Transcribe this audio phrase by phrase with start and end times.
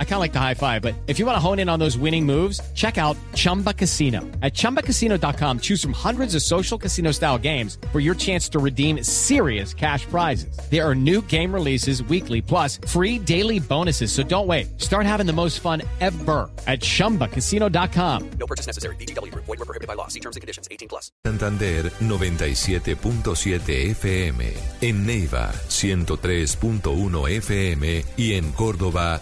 [0.00, 1.78] I kind of like the high five, but if you want to hone in on
[1.78, 4.22] those winning moves, check out Chumba Casino.
[4.42, 9.04] At ChumbaCasino.com, choose from hundreds of social casino style games for your chance to redeem
[9.04, 10.58] serious cash prizes.
[10.68, 14.10] There are new game releases weekly, plus free daily bonuses.
[14.10, 14.80] So don't wait.
[14.80, 18.30] Start having the most fun ever at ChumbaCasino.com.
[18.40, 18.96] No purchase necessary.
[18.96, 19.32] BGW.
[19.34, 20.08] Void were prohibited by law.
[20.08, 20.66] See terms and conditions.
[20.72, 21.12] 18 plus.
[21.24, 24.54] Santander 97.7 FM.
[24.80, 29.20] En Neiva 103.1 FM y en Córdoba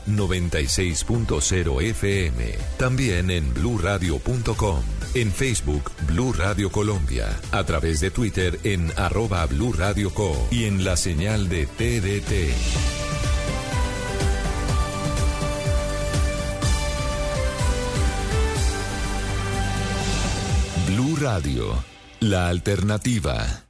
[0.66, 2.55] 96.0 FM.
[2.77, 4.83] También en bluradio.com.
[5.15, 7.29] En Facebook Blue Radio Colombia.
[7.52, 10.48] A través de Twitter en arroba Blue Radio Co.
[10.51, 12.52] Y en la señal de TDT.
[20.88, 21.85] Blue Radio.
[22.21, 23.66] La alternativa.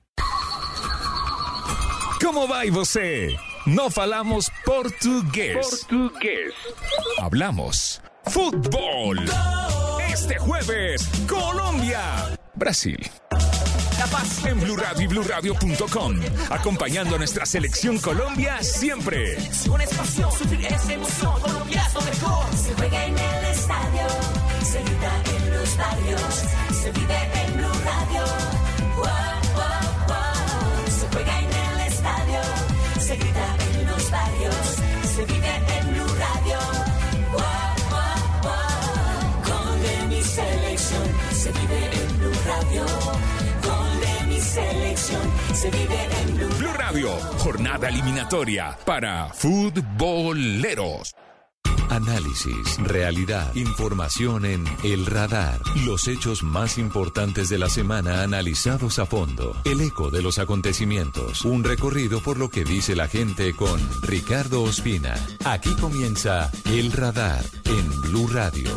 [2.20, 3.37] Como vai você?
[3.66, 5.84] No falamos portugués.
[5.88, 6.52] Portugués.
[7.20, 9.18] Hablamos fútbol.
[10.08, 12.00] Este jueves, Colombia,
[12.54, 12.98] Brasil.
[13.98, 16.20] La Paz en Blue Radio y BlueRadio.com.
[16.50, 19.34] Acompañando a nuestra selección Colombia siempre.
[19.34, 21.40] Pasión es pasión, sufrir es emoción.
[21.40, 22.56] Colombia es lo mejor.
[22.56, 24.06] Se juega en el estadio,
[24.62, 26.42] se grita en los barrios,
[26.82, 27.35] se vive
[42.57, 42.87] Radio.
[43.62, 45.21] Gol de mi selección,
[45.52, 51.15] se vive en Blue Blue Radio, jornada eliminatoria para futboleros.
[51.90, 55.60] Análisis, realidad, información en El Radar.
[55.85, 59.54] Los hechos más importantes de la semana analizados a fondo.
[59.65, 61.45] El eco de los acontecimientos.
[61.45, 65.15] Un recorrido por lo que dice la gente con Ricardo Ospina.
[65.44, 68.70] Aquí comienza El Radar en Blue Radio.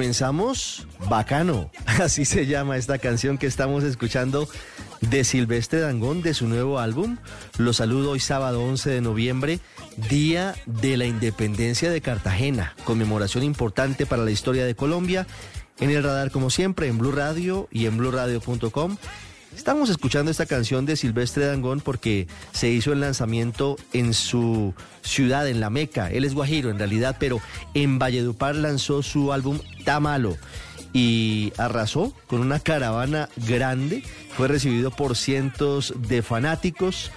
[0.00, 1.70] Comenzamos bacano,
[2.00, 4.48] así se llama esta canción que estamos escuchando
[5.02, 7.18] de Silvestre Dangón de su nuevo álbum.
[7.58, 9.60] Lo saludo hoy sábado 11 de noviembre,
[10.08, 15.26] Día de la Independencia de Cartagena, conmemoración importante para la historia de Colombia.
[15.80, 18.96] En el radar como siempre, en Blue Radio y en bluradio.com.
[19.56, 25.48] Estamos escuchando esta canción de Silvestre Dangón porque se hizo el lanzamiento en su ciudad,
[25.48, 26.10] en La Meca.
[26.10, 27.40] Él es guajiro en realidad, pero
[27.74, 30.36] en Valledupar lanzó su álbum Tamalo
[30.92, 34.02] y arrasó con una caravana grande.
[34.36, 37.10] Fue recibido por cientos de fanáticos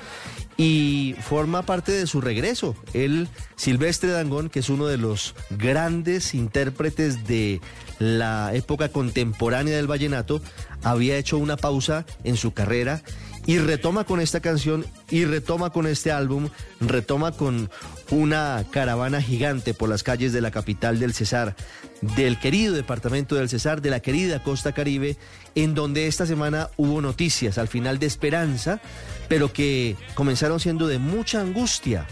[0.58, 2.76] y forma parte de su regreso.
[2.94, 7.62] El Silvestre Dangón, que es uno de los grandes intérpretes de
[8.00, 10.42] la época contemporánea del vallenato,
[10.84, 13.02] había hecho una pausa en su carrera
[13.46, 16.50] y retoma con esta canción y retoma con este álbum,
[16.80, 17.70] retoma con
[18.10, 21.56] una caravana gigante por las calles de la capital del Cesar,
[22.02, 25.18] del querido departamento del Cesar, de la querida costa caribe,
[25.56, 28.80] en donde esta semana hubo noticias al final de esperanza,
[29.28, 32.08] pero que comenzaron siendo de mucha angustia.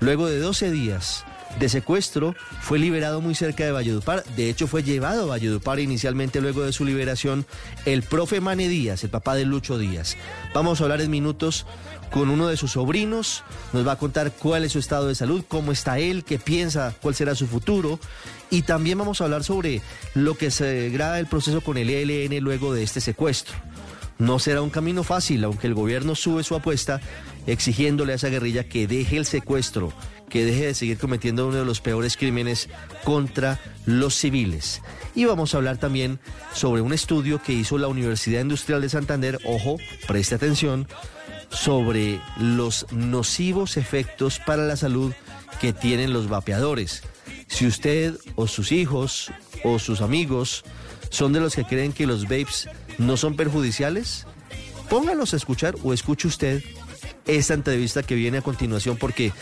[0.00, 1.24] Luego de 12 días
[1.58, 4.24] de secuestro, fue liberado muy cerca de Valledupar.
[4.36, 7.46] De hecho, fue llevado a Valledupar inicialmente luego de su liberación
[7.84, 10.16] el profe Mane Díaz, el papá de Lucho Díaz.
[10.54, 11.66] Vamos a hablar en minutos
[12.10, 13.42] con uno de sus sobrinos.
[13.72, 16.94] Nos va a contar cuál es su estado de salud, cómo está él, qué piensa,
[17.00, 17.98] cuál será su futuro.
[18.50, 19.82] Y también vamos a hablar sobre
[20.14, 23.54] lo que se graba el proceso con el ELN luego de este secuestro.
[24.18, 27.00] No será un camino fácil, aunque el gobierno sube su apuesta
[27.46, 29.92] exigiéndole a esa guerrilla que deje el secuestro,
[30.28, 32.68] que deje de seguir cometiendo uno de los peores crímenes
[33.04, 34.82] contra los civiles.
[35.14, 36.18] Y vamos a hablar también
[36.52, 40.88] sobre un estudio que hizo la Universidad Industrial de Santander, ojo, preste atención,
[41.50, 45.12] sobre los nocivos efectos para la salud
[45.60, 47.02] que tienen los vapeadores.
[47.48, 49.32] Si usted o sus hijos
[49.64, 50.64] o sus amigos
[51.10, 52.68] son de los que creen que los vapes
[52.98, 54.26] no son perjudiciales,
[54.88, 56.62] póngalos a escuchar o escuche usted
[57.26, 59.32] esta entrevista que viene a continuación porque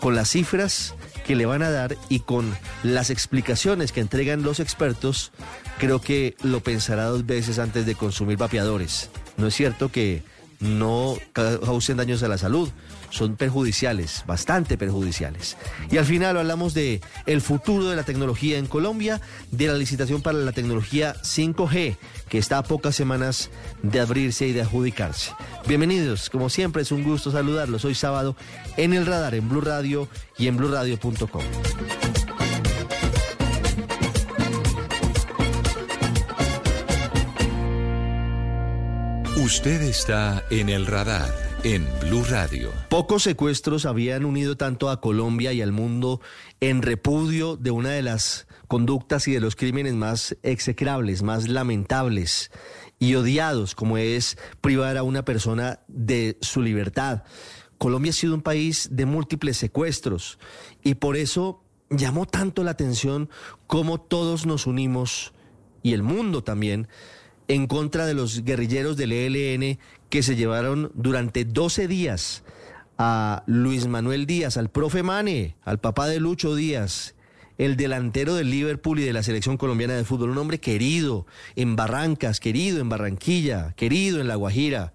[0.00, 0.94] con las cifras
[1.26, 5.32] que le van a dar y con las explicaciones que entregan los expertos,
[5.78, 9.10] creo que lo pensará dos veces antes de consumir vapeadores.
[9.36, 10.22] No es cierto que
[10.60, 12.70] no causen daños a la salud,
[13.10, 15.56] son perjudiciales, bastante perjudiciales.
[15.90, 19.20] Y al final hablamos de el futuro de la tecnología en Colombia,
[19.50, 21.96] de la licitación para la tecnología 5G,
[22.28, 23.50] que está a pocas semanas
[23.82, 25.32] de abrirse y de adjudicarse.
[25.66, 28.36] Bienvenidos, como siempre es un gusto saludarlos hoy sábado
[28.76, 31.42] en el radar en Blue Radio y en bluradio.com.
[39.36, 42.72] Usted está en el radar en Blue Radio.
[42.88, 46.22] Pocos secuestros habían unido tanto a Colombia y al mundo
[46.60, 52.50] en repudio de una de las conductas y de los crímenes más execrables, más lamentables
[52.98, 57.24] y odiados, como es privar a una persona de su libertad.
[57.76, 60.38] Colombia ha sido un país de múltiples secuestros
[60.82, 63.28] y por eso llamó tanto la atención
[63.66, 65.34] cómo todos nos unimos
[65.82, 66.88] y el mundo también
[67.48, 69.78] en contra de los guerrilleros del ELN
[70.10, 72.44] que se llevaron durante 12 días
[72.98, 77.14] a Luis Manuel Díaz, al profe Mane, al papá de Lucho Díaz,
[77.56, 81.74] el delantero del Liverpool y de la selección colombiana de fútbol, un hombre querido en
[81.74, 84.92] Barrancas, querido en Barranquilla, querido en La Guajira,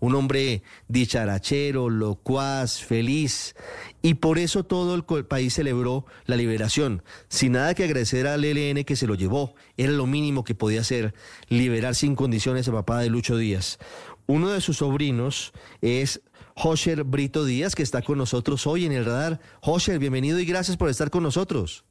[0.00, 3.54] un hombre dicharachero, locuaz, feliz.
[4.02, 8.84] Y por eso todo el país celebró la liberación, sin nada que agradecer al ELN
[8.84, 9.54] que se lo llevó.
[9.76, 11.14] Era lo mínimo que podía hacer,
[11.48, 13.78] liberar sin condiciones a papá de Lucho Díaz.
[14.26, 16.20] Uno de sus sobrinos es
[16.56, 19.40] Josher Brito Díaz, que está con nosotros hoy en el radar.
[19.60, 21.84] Josher, bienvenido y gracias por estar con nosotros.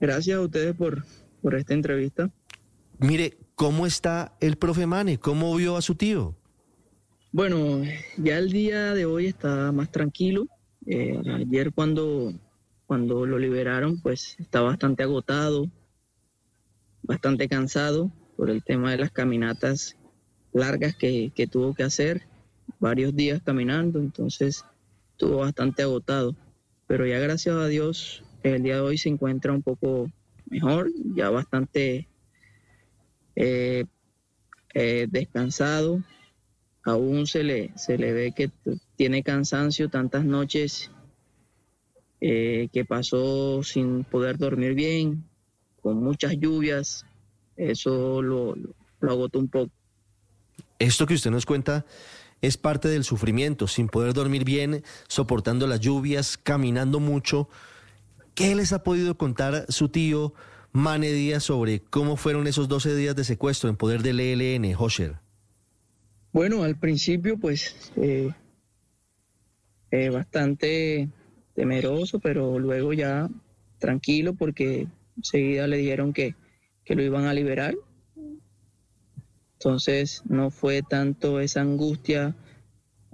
[0.00, 1.04] Gracias a ustedes por,
[1.42, 2.30] por esta entrevista.
[2.98, 5.18] Mire, ¿cómo está el profe Mane?
[5.18, 6.36] ¿Cómo vio a su tío?
[7.32, 7.84] Bueno,
[8.16, 10.48] ya el día de hoy está más tranquilo.
[10.84, 12.32] Eh, ayer cuando,
[12.86, 15.70] cuando lo liberaron, pues está bastante agotado,
[17.02, 19.96] bastante cansado por el tema de las caminatas
[20.52, 22.26] largas que, que tuvo que hacer,
[22.80, 24.64] varios días caminando, entonces
[25.12, 26.34] estuvo bastante agotado.
[26.88, 30.10] Pero ya gracias a Dios, el día de hoy se encuentra un poco
[30.46, 32.08] mejor, ya bastante
[33.36, 33.84] eh,
[34.74, 36.02] eh, descansado,
[36.84, 38.50] aún se le, se le ve que
[38.96, 40.90] tiene cansancio tantas noches
[42.20, 45.24] eh, que pasó sin poder dormir bien,
[45.82, 47.06] con muchas lluvias,
[47.56, 49.70] eso lo, lo- lo agotó un poco.
[50.78, 51.86] Esto que usted nos cuenta
[52.42, 57.48] es parte del sufrimiento, sin poder dormir bien, soportando las lluvias, caminando mucho.
[58.34, 60.32] ¿Qué les ha podido contar su tío
[60.72, 65.16] Mane Díaz sobre cómo fueron esos 12 días de secuestro en poder del ELN, Hosher?
[66.32, 68.30] Bueno, al principio pues eh,
[69.90, 71.08] eh, bastante
[71.54, 73.28] temeroso, pero luego ya
[73.78, 76.36] tranquilo porque enseguida le dijeron que,
[76.84, 77.74] que lo iban a liberar.
[79.54, 82.34] Entonces no fue tanto esa angustia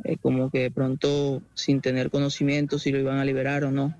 [0.04, 3.96] eh, como que de pronto sin tener conocimiento si lo iban a liberar o no.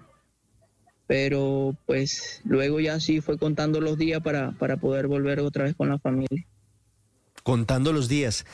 [1.07, 5.75] Pero pues luego ya sí fue contando los días para, para poder volver otra vez
[5.75, 6.47] con la familia.
[7.43, 8.45] Contando los días.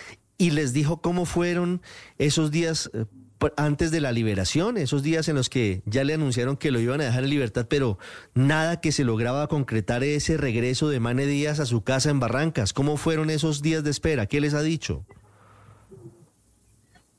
[0.42, 1.82] ¿Y les dijo cómo fueron
[2.18, 3.04] esos días eh,
[3.56, 4.76] antes de la liberación?
[4.76, 7.66] Esos días en los que ya le anunciaron que lo iban a dejar en libertad,
[7.70, 7.96] pero
[8.34, 12.72] nada que se lograba concretar ese regreso de Mane Díaz a su casa en Barrancas.
[12.72, 14.26] ¿Cómo fueron esos días de espera?
[14.26, 15.06] ¿Qué les ha dicho?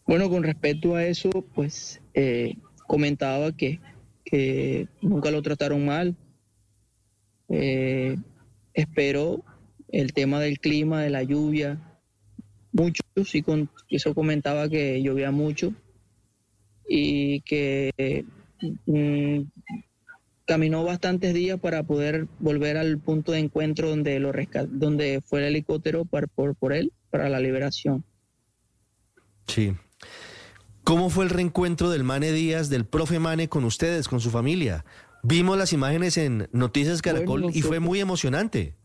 [0.06, 3.80] Bueno, con respecto a eso, pues eh, comentaba que,
[4.26, 6.18] que nunca lo trataron mal.
[7.48, 8.18] Eh,
[8.74, 9.46] esperó
[9.88, 11.93] el tema del clima, de la lluvia,
[12.74, 15.74] mucho, sí, con, eso comentaba que llovía mucho
[16.88, 18.26] y que
[18.86, 19.42] mm,
[20.46, 25.40] caminó bastantes días para poder volver al punto de encuentro donde lo resca- donde fue
[25.40, 28.04] el helicóptero par- por, por él para la liberación.
[29.48, 29.74] Sí.
[30.84, 34.84] ¿Cómo fue el reencuentro del Mane Díaz, del profe Mane con ustedes, con su familia?
[35.22, 38.76] Vimos las imágenes en Noticias Caracol Bueno, y fue muy emocionante.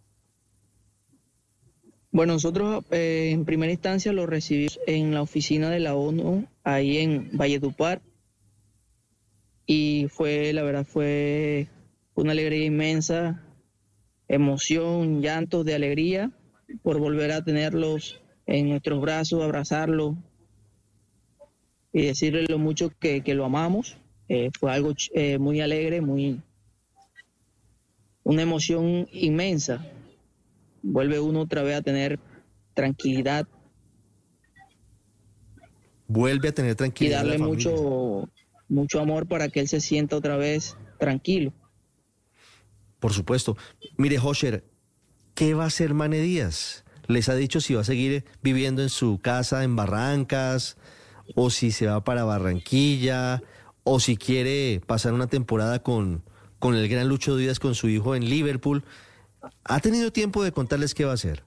[2.10, 6.98] Bueno, nosotros eh, en primera instancia lo recibimos en la oficina de la ONU, ahí
[6.98, 8.00] en Valledupar,
[9.66, 11.68] y fue, la verdad, fue
[12.14, 13.44] una alegría inmensa,
[14.26, 16.30] emoción, llantos de alegría
[16.82, 20.16] por volver a tenerlos en nuestros brazos, abrazarlos
[21.92, 23.98] y decirle lo mucho que, que lo amamos.
[24.30, 26.40] Eh, fue algo eh, muy alegre, muy
[28.24, 29.86] una emoción inmensa
[30.90, 32.18] vuelve uno otra vez a tener
[32.74, 33.46] tranquilidad
[36.08, 37.18] Vuelve a tener y tranquilidad.
[37.18, 37.70] darle la familia.
[37.70, 38.28] mucho,
[38.68, 41.52] mucho amor para que él se sienta otra vez tranquilo.
[42.98, 43.56] Por supuesto.
[43.98, 44.64] Mire, Hosher,
[45.34, 46.84] ¿qué va a hacer Mane Díaz?
[47.06, 50.78] ¿Les ha dicho si va a seguir viviendo en su casa en Barrancas?
[51.34, 53.42] ¿O si se va para Barranquilla?
[53.84, 56.22] ¿O si quiere pasar una temporada con,
[56.58, 58.82] con el gran Lucho Díaz, con su hijo en Liverpool?
[59.64, 61.42] ¿Ha tenido tiempo de contarles qué va a hacer?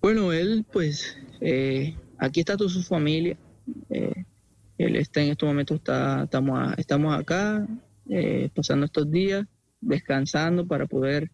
[0.00, 3.36] Bueno, él pues eh, aquí está toda su familia.
[3.90, 4.24] eh,
[4.78, 6.28] él está en estos momentos, está,
[6.78, 7.66] estamos, acá
[8.10, 9.46] eh, pasando estos días,
[9.80, 11.30] descansando para poder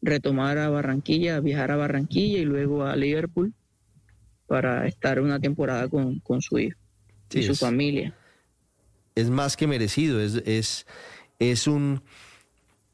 [0.00, 3.52] retomar a Barranquilla, viajar a Barranquilla y luego a Liverpool
[4.46, 6.78] para estar una temporada con, con su hijo
[7.28, 8.14] Sí, y su es- familia.
[9.14, 10.86] es más que merecido, es, es,
[11.38, 12.02] es un,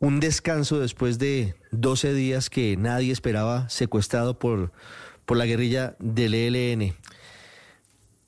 [0.04, 4.70] un descanso después de 12 días que nadie esperaba secuestrado por,
[5.24, 6.94] por la guerrilla del ELN.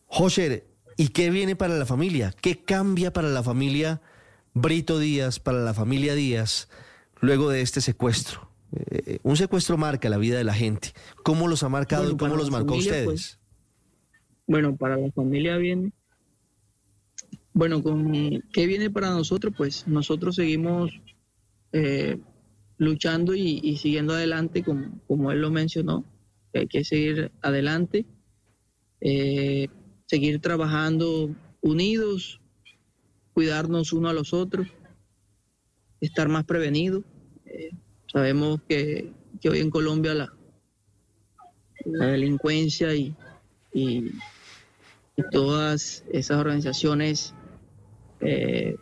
[0.07, 0.65] José,
[0.97, 2.35] ¿y qué viene para la familia?
[2.41, 4.01] ¿Qué cambia para la familia
[4.55, 6.69] Brito Díaz, para la familia Díaz,
[7.21, 8.49] luego de este secuestro?
[8.73, 10.95] Eh, un secuestro marca la vida de la gente.
[11.25, 13.05] ¿Cómo los ha marcado Bueno, y cómo los marcó a familia, ustedes?
[13.05, 13.39] pues,
[14.47, 15.93] Bueno, para la familia viene.
[17.53, 18.13] Bueno, con
[18.53, 19.53] ¿qué viene para nosotros?
[19.55, 20.91] Pues nosotros seguimos
[21.73, 22.19] eh,
[22.79, 26.05] luchando y, siguiendo adelante, como, como él lo mencionó,
[26.53, 28.07] que hay que seguir adelante,
[29.01, 29.69] eh,
[30.07, 32.41] seguir trabajando unidos,
[33.35, 34.69] cuidarnos uno a los otros,
[36.01, 37.05] estar más prevenidos.
[37.47, 37.71] Eh,
[38.13, 40.33] sabemos que, que hoy en Colombia la,
[41.85, 43.15] la delincuencia y,
[43.73, 44.13] y-
[45.31, 47.35] todas esas organizaciones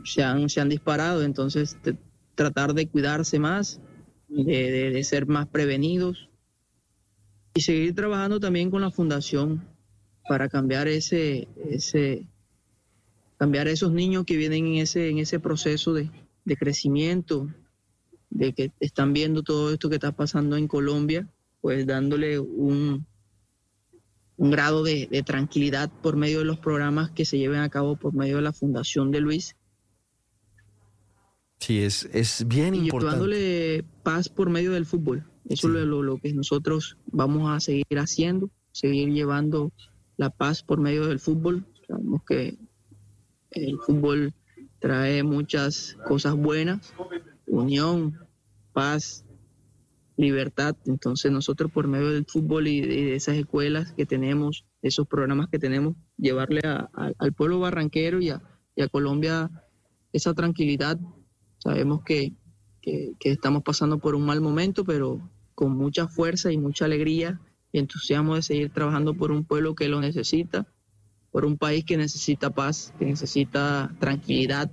[0.05, 1.97] se, han, se han disparado, entonces te-
[2.35, 3.81] tratar de cuidarse más,
[4.29, 6.29] de, de- ser más prevenidos
[7.55, 9.67] y seguir trabajando también con la fundación
[10.29, 12.27] para cambiar ese, ese
[13.37, 16.11] cambiar esos niños que vienen en ese, en ese proceso de,
[16.45, 17.49] de crecimiento,
[18.31, 21.29] de que están viendo todo esto que está pasando en Colombia,
[21.61, 23.07] pues dándole un,
[24.37, 27.97] un grado de, de tranquilidad por medio de los programas que se lleven a cabo
[27.97, 29.57] por medio de la Fundación de Luis
[31.65, 33.17] Sí, es, es bien y importante.
[33.17, 35.25] llevándole paz por medio del fútbol.
[35.49, 35.79] Eso Sí.
[35.79, 39.73] es lo, lo que nosotros vamos a seguir haciendo, seguir llevando
[40.19, 41.65] la paz por medio del fútbol.
[41.89, 42.59] Sabemos que
[43.53, 44.35] el fútbol
[44.79, 46.93] trae muchas cosas buenas,
[47.47, 48.19] unión,
[48.75, 49.25] paz,
[50.19, 50.77] libertad.
[50.87, 55.49] Entonces nosotros por medio del fútbol y de, de esas escuelas que tenemos, esos programas
[55.49, 58.43] que tenemos, llevarle a- a- al pueblo barranquero y a,
[58.77, 59.51] y a Colombia
[60.13, 60.99] esa tranquilidad.
[61.65, 62.35] Sabemos que,
[62.83, 65.19] que- estamos pasando por un mal momento, pero
[65.55, 67.41] con mucha fuerza y mucha alegría
[67.73, 70.67] y entusiasmo de seguir trabajando por un pueblo que lo necesita,
[71.33, 74.71] por un país que necesita paz, que necesita tranquilidad,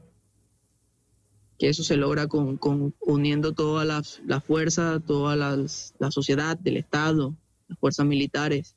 [1.58, 6.58] que eso se logra con, con uniendo todas las la fuerzas, toda las, la sociedad,
[6.60, 7.36] del Estado,
[7.70, 8.76] las fuerzas militares,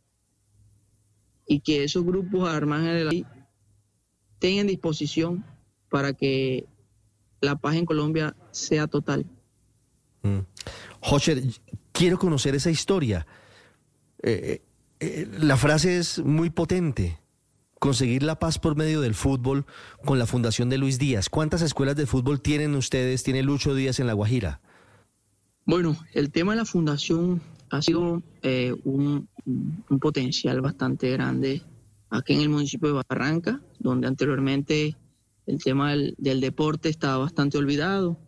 [1.48, 3.26] y que esos grupos armados de la ley
[4.38, 5.44] tengan disposición
[5.90, 6.66] para que
[7.44, 9.26] la paz en Colombia sea total.
[10.22, 10.40] Mm.
[11.92, 13.26] Quiero conocer esa historia.
[14.22, 14.62] Eh,
[15.00, 17.18] eh, la frase es muy potente.
[17.78, 19.66] Conseguir la paz por medio del fútbol
[20.04, 21.28] con la Fundación de Luis Díaz.
[21.28, 24.60] ¿Cuántas escuelas de fútbol tienen ustedes, tiene Lucho Díaz en La Guajira?
[25.66, 31.62] Bueno, el tema de la fundación ha sido eh, un, un potencial bastante grande
[32.10, 34.96] aquí en el municipio de Barranca, donde anteriormente
[35.46, 38.18] el tema del, deporte estaba bastante olvidado,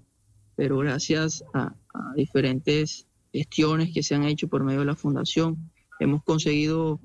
[0.55, 5.71] pero gracias a, a diferentes gestiones que se han hecho por medio de la fundación,
[6.01, 7.01] hemos conseguido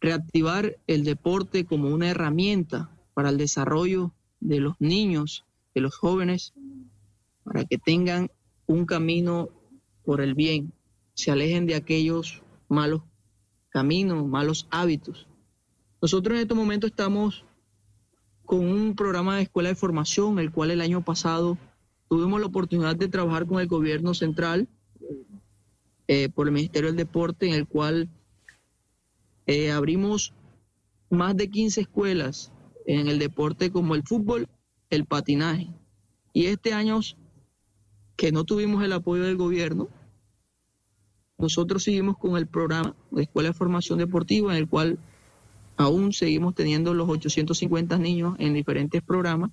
[0.00, 5.44] reactivar el deporte como una herramienta para el desarrollo de los niños,
[5.74, 6.52] de los jóvenes,
[7.44, 8.30] para que tengan
[8.66, 9.48] un camino
[10.04, 10.72] por el bien,
[11.14, 13.02] se alejen de aquellos malos
[13.68, 15.28] caminos, malos hábitos.
[16.00, 17.44] Nosotros en este momento estamos
[18.44, 21.58] con un programa de escuela de formación, el cual el año pasado
[22.08, 24.68] tuvimos la oportunidad de trabajar con el gobierno central
[26.08, 28.08] eh, por el Ministerio del Deporte, en el cual
[29.46, 30.34] eh, abrimos
[31.10, 32.52] más de 15 escuelas
[32.86, 34.48] en el deporte como el fútbol,
[34.90, 35.70] el patinaje.
[36.32, 37.00] Y este año
[38.16, 39.88] que no tuvimos el apoyo del gobierno,
[41.38, 44.98] nosotros seguimos con el programa de Escuela de Formación Deportiva, en el cual
[45.76, 49.50] aún seguimos teniendo los 850 niños en diferentes programas.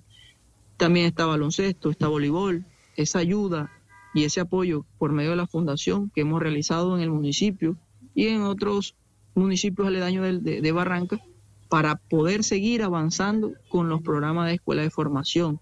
[0.76, 2.64] También está baloncesto, está voleibol,
[2.96, 3.70] esa ayuda
[4.14, 7.76] y ese apoyo por medio de la fundación que hemos realizado en el municipio
[8.14, 8.94] y en otros
[9.34, 11.20] municipios aledaños de, de, de Barranca
[11.68, 15.60] para poder seguir avanzando con los programas de escuela de formación.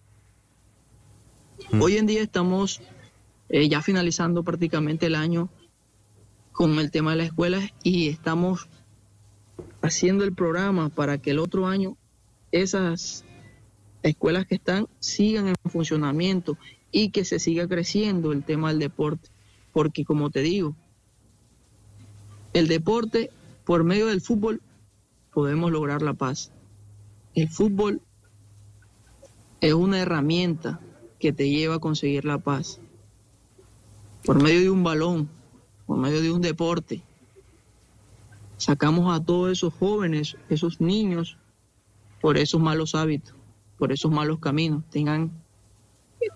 [1.70, 1.82] Mm.
[1.82, 2.80] Hoy en día estamos
[3.48, 5.50] eh, ya finalizando prácticamente el año
[6.52, 8.68] con el tema de las escuelas y estamos
[9.82, 11.96] haciendo el programa para que el otro año
[12.52, 13.24] esas
[14.02, 16.56] escuelas que están sigan en funcionamiento
[16.90, 19.28] y que se siga creciendo el tema del deporte.
[19.72, 20.74] Porque como te digo,
[22.54, 23.30] el deporte,
[23.64, 24.62] por medio del fútbol,
[25.32, 26.50] podemos lograr la paz.
[27.34, 28.00] El fútbol
[29.60, 30.80] es una herramienta
[31.18, 32.80] que te lleva a conseguir la paz.
[34.24, 35.28] Por medio de un balón,
[35.86, 37.02] por medio de un deporte,
[38.58, 41.38] sacamos a todos esos jóvenes, esos niños,
[42.20, 43.34] por esos malos hábitos,
[43.78, 44.82] por esos malos caminos.
[44.90, 45.30] Tengan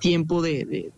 [0.00, 0.92] tiempo de,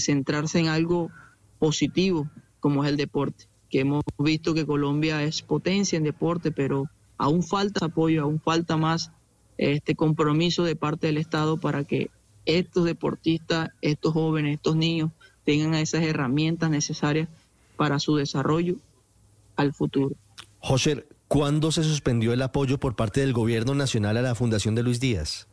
[0.00, 1.10] centrarse en algo
[1.58, 2.28] positivo,
[2.60, 3.44] como es el deporte.
[3.70, 8.76] Que hemos visto que Colombia es potencia en deporte, pero aún falta apoyo, aún falta
[8.76, 9.12] más
[9.58, 12.10] este compromiso de parte del Estado para que
[12.46, 15.10] estos deportistas, estos jóvenes, estos niños
[15.44, 17.28] tengan esas herramientas necesarias
[17.76, 18.76] para su desarrollo
[19.56, 20.14] al futuro.
[20.58, 24.82] José, ¿cuándo se suspendió el apoyo por parte del gobierno nacional a la Fundación de
[24.82, 25.48] Luis Díaz?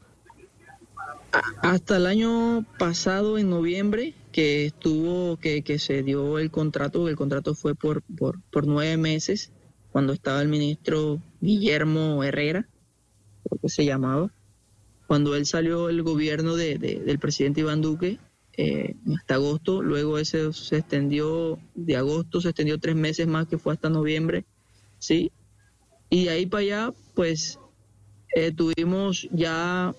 [1.62, 7.16] Hasta el año pasado, en noviembre, que estuvo, que, que se dio el contrato, el
[7.16, 9.52] contrato fue por, por, por nueve meses,
[9.92, 12.68] cuando estaba el ministro Guillermo Herrera,
[13.44, 14.32] creo que se llamaba.
[15.08, 18.18] Cuando él salió el gobierno de, de, del presidente Iván Duque,
[18.58, 23.58] eh, hasta agosto, luego ese se extendió, de agosto se extendió tres meses más, que
[23.58, 24.46] fue hasta noviembre,
[25.06, 25.32] ¿sí?
[26.10, 27.60] Y de ahí para allá, pues
[28.36, 29.94] eh, tuvimos ya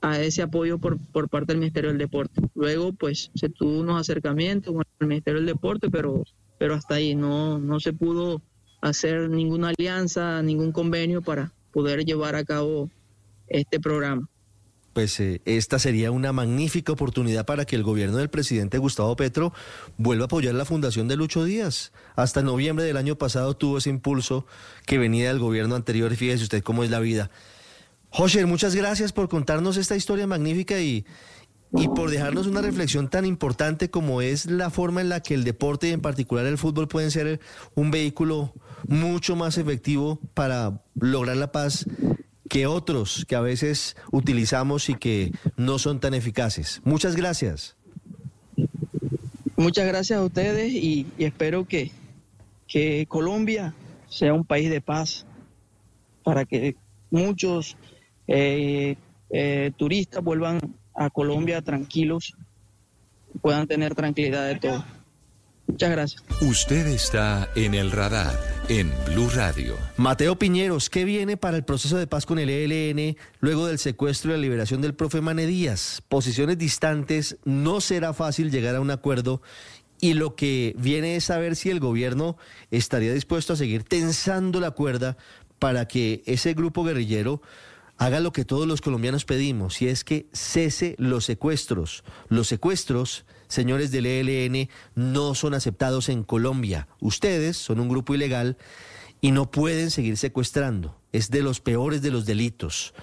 [0.00, 2.40] a ese apoyo por, por parte del Ministerio del Deporte.
[2.54, 6.24] Luego, pues se tuvo unos acercamientos con el Ministerio del Deporte, pero,
[6.58, 8.42] pero hasta ahí no, no se pudo
[8.80, 12.90] hacer ninguna alianza, ningún convenio para poder llevar a cabo
[13.48, 14.28] este programa
[14.92, 19.52] pues eh, esta sería una magnífica oportunidad para que el gobierno del presidente Gustavo Petro
[19.96, 21.92] vuelva a apoyar la fundación de Lucho Díaz.
[22.16, 24.46] Hasta noviembre del año pasado tuvo ese impulso
[24.86, 26.14] que venía del gobierno anterior.
[26.14, 27.30] Fíjese usted cómo es la vida.
[28.10, 31.06] José, muchas gracias por contarnos esta historia magnífica y,
[31.72, 35.44] y por dejarnos una reflexión tan importante como es la forma en la que el
[35.44, 37.40] deporte y en particular el fútbol pueden ser
[37.74, 38.52] un vehículo
[38.86, 41.86] mucho más efectivo para lograr la paz
[42.52, 46.82] que otros que a veces utilizamos y que no son tan eficaces.
[46.84, 47.76] Muchas gracias.
[49.56, 51.90] Muchas gracias a ustedes y, espero que,
[52.68, 53.72] que Colombia
[54.10, 55.24] sea un país de paz
[56.22, 56.76] para que
[57.10, 57.78] muchos
[58.28, 58.96] eh,
[59.30, 60.60] eh, turistas vuelvan
[60.94, 62.34] a Colombia tranquilos,
[63.40, 64.84] puedan tener tranquilidad de todo.
[65.72, 66.22] Muchas gracias.
[66.42, 69.78] Usted está en el radar en Blue Radio.
[69.96, 74.30] Mateo Piñeros, ¿qué viene para el proceso de paz con el ELN luego del secuestro
[74.30, 76.02] y la liberación del profe Mane Díaz?
[76.10, 79.40] Posiciones distantes, no será fácil llegar a un acuerdo
[79.98, 82.36] y lo que viene es saber si el gobierno
[82.70, 85.16] estaría dispuesto a seguir tensando la cuerda
[85.58, 87.40] para que ese grupo guerrillero
[87.96, 92.02] haga lo que todos los colombianos pedimos, y es que cese los secuestros.
[92.28, 96.88] Los secuestros, señores del ELN, no son aceptados en Colombia.
[97.00, 98.56] Ustedes son un grupo ilegal
[99.20, 100.98] y no pueden seguir secuestrando.
[101.12, 102.94] Es de los peores de los delitos.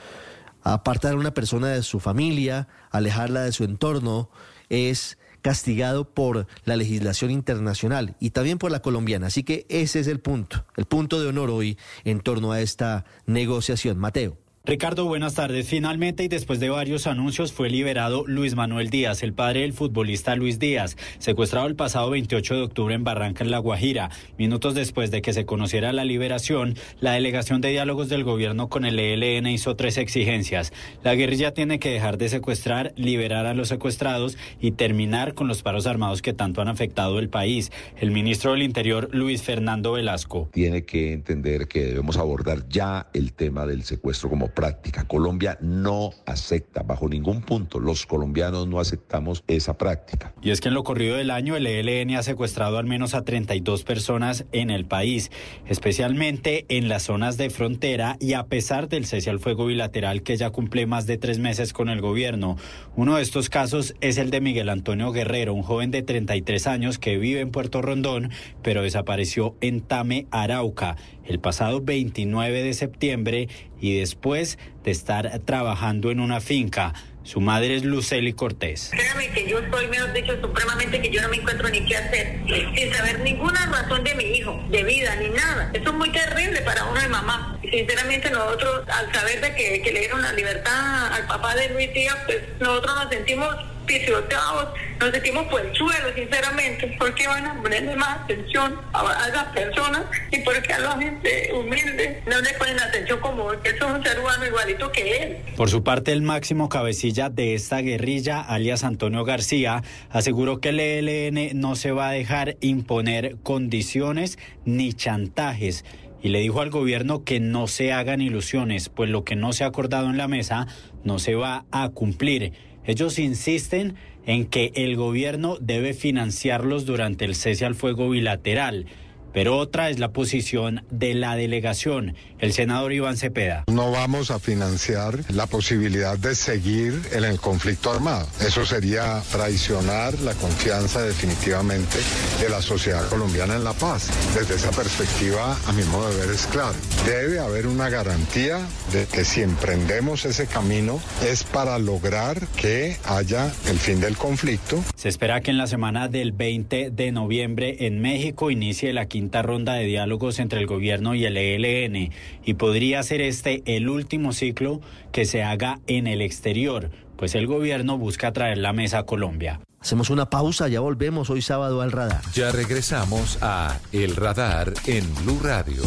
[0.63, 4.31] Apartar a una persona de su familia, alejarla de su entorno,
[4.69, 9.27] es castigado por la legislación internacional y también por la colombiana.
[9.27, 13.05] Así que ese es el punto, el punto de honor hoy en torno a esta
[13.25, 13.99] negociación.
[13.99, 14.38] Mateo.
[14.69, 15.67] Ricardo, buenas tardes.
[15.67, 20.36] Finalmente y después de varios anuncios fue liberado Luis Manuel Díaz, el padre del futbolista
[20.36, 24.12] Luis Díaz, secuestrado el pasado 28 de octubre en Barranca, en La Guajira.
[24.38, 28.86] Minutos después de que se conociera la liberación, la delegación de diálogos del gobierno con
[28.86, 30.71] el ELN hizo tres exigencias.
[31.03, 35.63] La guerrilla tiene que dejar de secuestrar, liberar a los secuestrados y terminar con los
[35.63, 37.71] paros armados que tanto han afectado el país.
[37.99, 40.47] El ministro del Interior, Luis Fernando Velasco.
[40.53, 45.05] Tiene que entender que debemos abordar ya el tema del secuestro como práctica.
[45.05, 50.33] Colombia no acepta bajo ningún punto, los colombianos no aceptamos esa práctica.
[50.41, 53.23] Y es que en lo corrido del año el ELN ha secuestrado al menos a
[53.23, 55.31] 32 personas en el país,
[55.65, 60.35] especialmente en las zonas de frontera y a pesar del cese al fuego bilateral que
[60.35, 62.57] ya cumple más de tres meses con el gobierno.
[62.97, 66.99] Uno de estos casos es el de Miguel Antonio Guerrero, un joven de 33 años
[66.99, 70.97] que vive en Puerto Rondón, pero desapareció en Tame, Arauca,
[71.29, 73.47] el pasado 29 de septiembre
[73.79, 76.93] y después de estar trabajando en una finca.
[77.23, 78.89] Su madre es Lucely Cortés.
[78.91, 82.41] Créame que yo estoy, mejor dicho, supremamente que yo no me encuentro ni qué hacer,
[82.47, 85.69] sin saber ninguna razón de mi hijo, de vida, ni nada.
[85.71, 87.59] Eso es muy terrible para uno de mamá.
[87.61, 91.93] Sinceramente nosotros, al saber de que, que le dieron la libertad al papá de Luis
[91.93, 93.55] Díaz, pues nosotros nos sentimos
[93.89, 96.95] pisoteados, nos sentimos por el suelo, sinceramente.
[96.99, 100.04] ¿Por qué van a ponerle más atención a, a esas personas?
[100.32, 104.04] ¿Y por qué a la gente humilde no le ponen atención como que es un
[104.04, 105.38] ser humano igualito que él?
[105.58, 110.80] Por su parte, el máximo cabecilla de esta guerrilla, alias Antonio García, aseguró que el
[110.80, 115.84] ELN no se va a dejar imponer condiciones ni chantajes
[116.21, 119.63] y le dijo al gobierno que no se hagan ilusiones, pues lo que no se
[119.63, 120.67] ha acordado en la mesa
[121.04, 122.54] no se va a cumplir.
[122.85, 128.85] Ellos insisten en que el gobierno debe financiarlos durante el cese al fuego bilateral.
[129.33, 133.63] Pero otra es la posición de la delegación, el senador Iván Cepeda.
[133.67, 138.27] No vamos a financiar la posibilidad de seguir en el conflicto armado.
[138.45, 141.97] Eso sería traicionar la confianza definitivamente
[142.41, 144.09] de la sociedad colombiana en la paz.
[144.33, 146.75] Desde esa perspectiva, a mi modo de ver, es claro.
[147.05, 148.59] Debe haber una garantía
[148.91, 154.83] de que si emprendemos ese camino es para lograr que haya el fin del conflicto.
[154.95, 159.18] Se espera que en la semana del 20 de noviembre en México inicie la quinta
[159.41, 162.12] ronda de diálogos entre el gobierno y el ELN
[162.43, 167.47] y podría ser este el último ciclo que se haga en el exterior, pues el
[167.47, 169.60] gobierno busca traer la mesa a Colombia.
[169.79, 172.21] Hacemos una pausa, ya volvemos hoy sábado al radar.
[172.34, 175.84] Ya regresamos a El Radar en Blue Radio.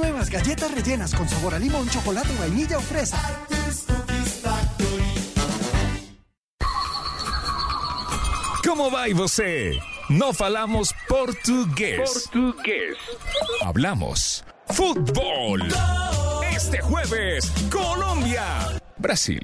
[0.00, 3.18] Nuevas galletas rellenas con sabor a limón, chocolate, vainilla o fresa.
[8.66, 9.78] Como vai você?
[10.08, 12.28] No falamos portugués.
[12.30, 12.96] Portugués.
[13.62, 15.60] Hablamos fútbol.
[16.54, 18.44] Este jueves, Colombia,
[18.96, 19.42] Brasil.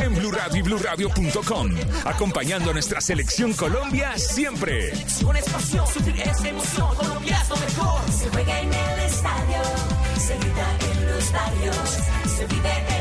[0.00, 1.70] En Blue Radio y BlueRadio.com,
[2.04, 4.92] acompañando a nuestra selección Colombia siempre.
[4.92, 8.00] Es pasión, sufrir es emoción, Colombia es lo mejor.
[8.10, 9.62] Se juega en el estadio,
[10.18, 11.76] se grita en los barrios,
[12.34, 12.91] se vive en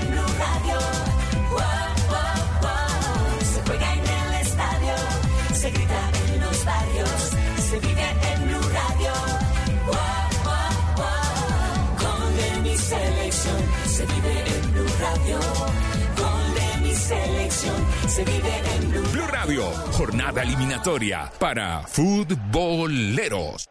[18.12, 23.70] se vive en Blue Blue Radio, jornada eliminatoria para futboleros.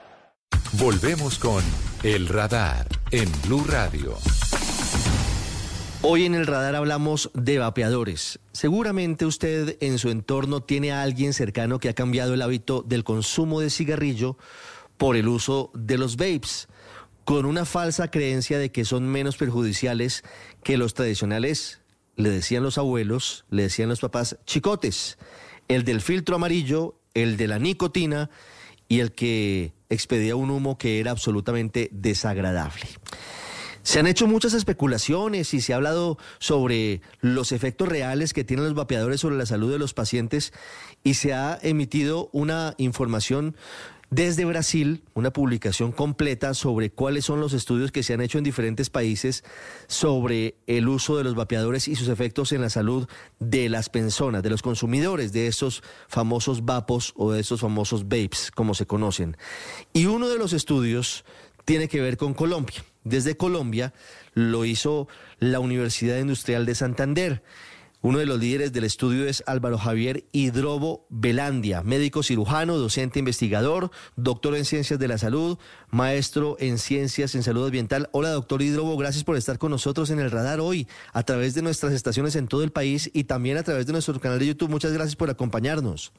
[0.72, 1.62] Volvemos con
[2.02, 4.16] El radar en Blue Radio.
[6.00, 8.40] Hoy en el radar hablamos de vapeadores.
[8.52, 13.04] Seguramente usted en su entorno tiene a alguien cercano que ha cambiado el hábito del
[13.04, 14.38] consumo de cigarrillo
[14.96, 16.68] por el uso de los vapes,
[17.26, 20.24] con una falsa creencia de que son menos perjudiciales
[20.62, 21.79] que los tradicionales,
[22.16, 25.18] le decían los abuelos, le decían los papás, chicotes,
[25.68, 28.30] el del filtro amarillo, el de la nicotina
[28.88, 32.86] y el que expedía un humo que era absolutamente desagradable.
[33.82, 38.66] Se han hecho muchas especulaciones y se ha hablado sobre los efectos reales que tienen
[38.66, 40.52] los vapeadores sobre la salud de los pacientes
[41.02, 43.56] y se ha emitido una información
[44.10, 48.44] desde Brasil, una publicación completa sobre cuáles son los estudios que se han hecho en
[48.44, 49.44] diferentes países
[49.86, 54.42] sobre el uso de los vapeadores y sus efectos en la salud de las personas,
[54.42, 59.36] de los consumidores de esos famosos vapos o de esos famosos vapes, como se conocen.
[59.92, 61.24] Y uno de los estudios
[61.64, 62.84] tiene que ver con Colombia.
[63.04, 63.94] Desde Colombia
[64.34, 65.06] lo hizo
[65.38, 67.42] la Universidad Industrial de Santander.
[68.02, 73.90] Uno de los líderes del estudio es Álvaro Javier Hidrobo Velandia, médico cirujano, docente investigador,
[74.16, 75.58] doctor en ciencias de la salud,
[75.90, 78.08] maestro en ciencias en salud ambiental.
[78.12, 81.60] Hola, doctor Hidrobo, gracias por estar con nosotros en el radar hoy a través de
[81.60, 84.70] nuestras estaciones en todo el país y también a través de nuestro canal de YouTube.
[84.70, 86.14] Muchas gracias por acompañarnos.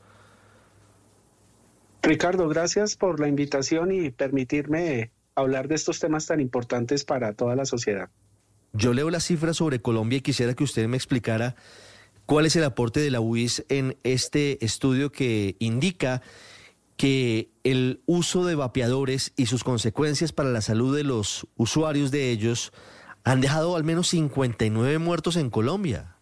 [2.04, 7.56] Ricardo, gracias por la invitación y permitirme hablar de estos temas tan importantes para toda
[7.56, 8.12] la sociedad.
[8.74, 11.56] Yo leo las cifras sobre Colombia y quisiera que usted me explicara
[12.26, 16.22] cuál es el aporte de la UIS en este estudio que indica
[16.96, 22.32] que el uso de vapeadores y sus consecuencias para la salud de los usuarios de
[22.32, 22.72] ellos
[23.24, 26.16] han dejado al menos 59 muertos en Colombia.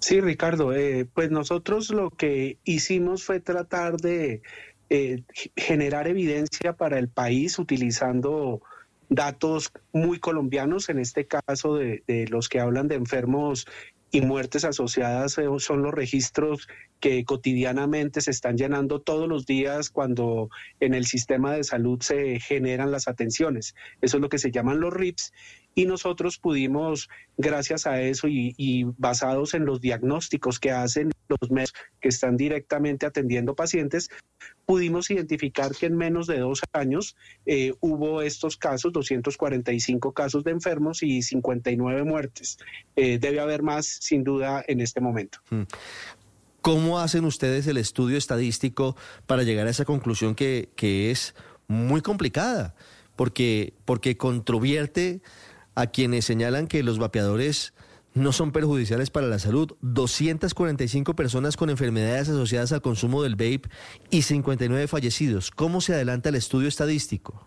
[0.00, 4.42] Sí, Ricardo, eh, pues nosotros lo que hicimos fue tratar de
[4.88, 5.22] eh,
[5.56, 8.62] generar evidencia para el país utilizando
[9.10, 13.66] datos muy colombianos, en este caso de, los que hablan de enfermos
[14.12, 16.68] y muertes asociadas eh, son los registros
[16.98, 20.48] que cotidianamente se están llenando todos los días cuando
[20.80, 23.74] en el sistema de salud se generan las atenciones.
[24.00, 25.32] Eso es lo que se llaman los RIPS
[25.74, 31.50] y nosotros pudimos, gracias a eso y, y basados en los diagnósticos que hacen los
[31.50, 34.10] médicos que están directamente atendiendo pacientes,
[34.66, 40.52] pudimos identificar que en menos de dos años eh, hubo estos casos, 245 casos de
[40.52, 42.58] enfermos y 59 muertes.
[42.96, 45.38] Eh, debe haber más, sin duda, en este momento.
[45.50, 45.62] Mm.
[46.62, 48.94] ¿Cómo hacen ustedes el estudio estadístico
[49.26, 51.34] para llegar a esa conclusión que, que es
[51.68, 52.74] muy complicada?
[53.16, 55.20] Porque, porque controvierte
[55.74, 57.72] a quienes señalan que los vapeadores
[58.14, 59.76] no son perjudiciales para la salud.
[59.82, 63.62] 245 personas con enfermedades asociadas al consumo del vape
[64.10, 65.50] y 59 fallecidos.
[65.50, 67.46] ¿Cómo se adelanta el estudio estadístico?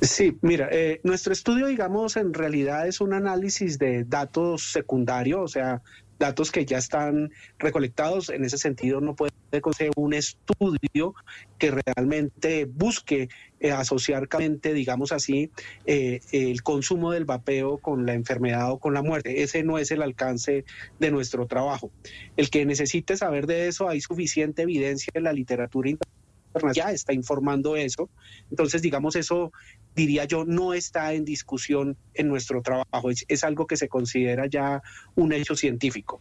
[0.00, 5.48] Sí, mira, eh, nuestro estudio, digamos, en realidad es un análisis de datos secundarios, o
[5.48, 5.82] sea,
[6.24, 8.30] datos que ya están recolectados.
[8.30, 9.32] En ese sentido, no puede
[9.76, 11.14] ser un estudio
[11.58, 13.28] que realmente busque
[13.60, 14.26] eh, asociar,
[14.62, 15.50] digamos así,
[15.84, 19.42] eh, el consumo del vapeo con la enfermedad o con la muerte.
[19.42, 20.64] Ese no es el alcance
[20.98, 21.90] de nuestro trabajo.
[22.38, 26.24] El que necesite saber de eso, hay suficiente evidencia en la literatura internacional
[26.72, 28.08] ya está informando eso.
[28.50, 29.52] Entonces, digamos, eso
[29.94, 34.82] diría yo no está en discusión en nuestro trabajo, es, algo que se considera ya
[35.14, 36.20] un hecho científico.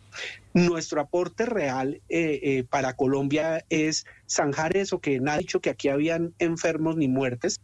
[0.53, 5.69] Nuestro aporte real eh, eh, para Colombia es zanjar eso que nadie ha dicho que
[5.71, 7.59] aquí habían enfermos ni muertes,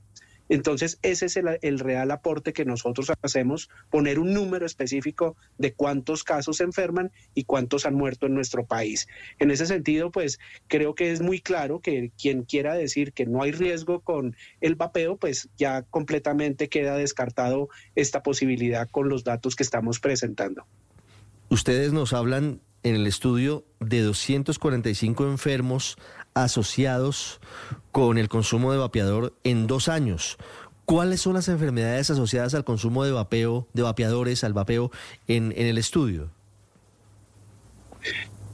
[0.50, 6.24] entonces, ese es el, real aporte que nosotros hacemos, poner un número específico de cuántos
[6.24, 9.08] casos se enferman y cuántos han muerto en nuestro país.
[9.38, 13.44] En ese sentido, pues creo que es muy claro que quien quiera decir que no
[13.44, 19.56] hay riesgo con el vapeo, pues ya completamente queda descartado esta posibilidad con los datos
[19.56, 20.66] que estamos presentando.
[21.50, 25.98] Ustedes nos hablan en el estudio de 245 enfermos
[26.34, 27.40] asociados
[27.92, 30.38] con el consumo de vapeador en dos años.
[30.86, 34.92] ¿Cuáles son las enfermedades asociadas al consumo de vapeo, de vapeadores, al vapeo
[35.28, 36.30] en, en el estudio?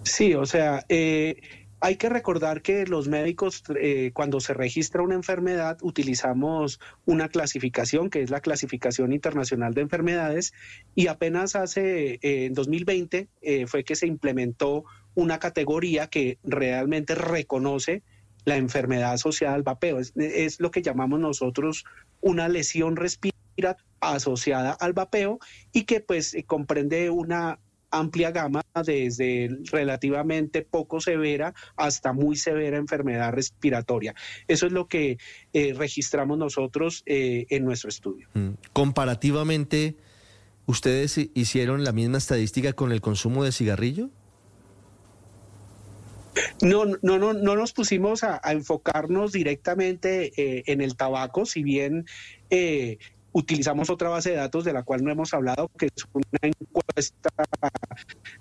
[0.04, 1.42] Sí, o sea, eh,
[1.86, 8.10] hay que recordar que los médicos, eh, cuando se registra una enfermedad, utilizamos una clasificación
[8.10, 10.52] que es la Clasificación Internacional de Enfermedades
[10.96, 17.14] y apenas hace, eh, en 2020, eh, fue que se implementó una categoría que realmente
[17.14, 18.02] reconoce
[18.46, 20.00] la enfermedad asociada al vapeo.
[20.00, 21.86] Es, es lo que llamamos nosotros
[22.20, 23.36] una lesión respiratoria
[24.00, 25.38] asociada al vapeo
[25.72, 27.60] y que pues comprende una
[27.92, 34.14] amplia gama, desde relativamente poco severa hasta muy severa enfermedad respiratoria.
[34.48, 35.18] Eso es lo que
[35.54, 38.28] eh, registramos nosotros eh, en nuestro estudio.
[38.34, 38.50] Mm.
[38.74, 39.96] Comparativamente,
[40.66, 44.10] ¿ustedes hi- hicieron la misma estadística con el consumo de cigarrillo?
[46.62, 51.64] No, no, no, no nos pusimos a, a enfocarnos directamente eh, en el tabaco, si
[51.64, 52.06] bien
[52.50, 52.98] eh,
[53.36, 57.30] utilizamos otra base de datos de la cual no hemos hablado, que es una encuesta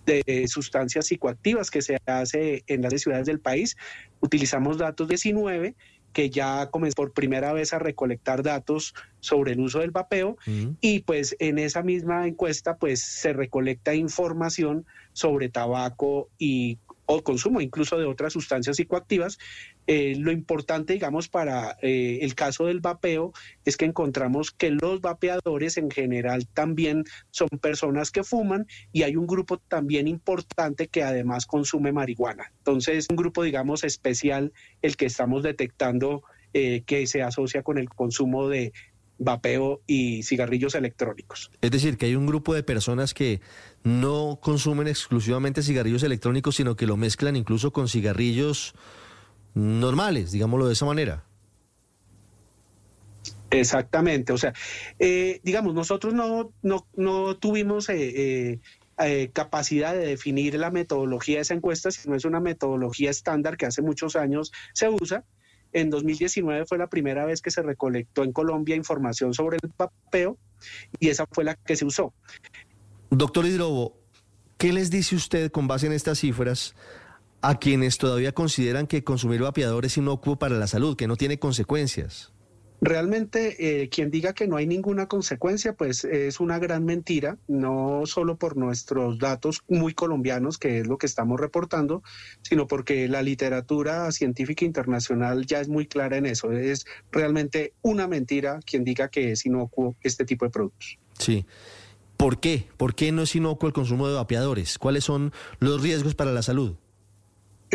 [0.07, 3.77] de sustancias psicoactivas que se hace en las ciudades del país.
[4.21, 5.75] Utilizamos datos 19
[6.13, 10.37] que ya comenzó por primera vez a recolectar datos sobre el uso del vapeo
[10.81, 17.61] y pues en esa misma encuesta pues se recolecta información sobre tabaco y o consumo
[17.61, 19.39] incluso de otras sustancias psicoactivas.
[19.87, 23.33] Eh, lo importante, digamos, para eh, el caso del vapeo
[23.65, 29.17] es que encontramos que los vapeadores en general también son personas que fuman y hay
[29.17, 32.53] un grupo también importante que además consume marihuana.
[32.59, 36.23] Entonces, un grupo, digamos, especial el que estamos detectando
[36.55, 38.73] eh, que se asocia con el consumo de
[39.19, 41.51] vapeo y cigarrillos electrónicos.
[41.61, 43.41] Es decir, que hay un grupo de personas que
[43.83, 48.75] no consumen exclusivamente cigarrillos electrónicos, sino que lo mezclan incluso con cigarrillos
[49.55, 51.25] normales, digámoslo de esa manera.
[53.51, 54.53] Exactamente, o sea,
[54.99, 58.61] eh, digamos, nosotros no, no, no tuvimos eh, eh,
[58.99, 63.67] eh, capacidad de definir la metodología de esa encuesta, sino es una metodología estándar que
[63.67, 65.25] hace muchos años se usa.
[65.73, 70.39] En 2019 fue la primera vez que se recolectó en Colombia información sobre el vapeo
[71.01, 72.13] y esa fue la que se usó.
[73.11, 73.97] Doctor Hidrobo,
[74.59, 76.77] ¿qué les dice usted con base en estas cifras
[77.45, 81.39] a quienes todavía consideran que consumir vapeador es inocuo para la salud, que no tiene
[81.39, 82.33] consecuencias?
[82.81, 88.03] Realmente, eh, quien diga que no hay ninguna consecuencia, pues es una gran mentira, no
[88.07, 92.03] solo por nuestros datos muy colombianos, que es lo que estamos reportando,
[92.41, 96.51] sino porque la literatura científica internacional ya es muy clara en eso.
[96.53, 100.99] Es realmente una mentira quien diga que es inocuo este tipo de productos.
[101.19, 101.45] Sí.
[102.17, 102.69] ¿Por qué?
[102.79, 104.79] ¿Por qué no es inocuo el consumo de vapeadores?
[104.79, 106.77] ¿Cuáles son los riesgos para la salud?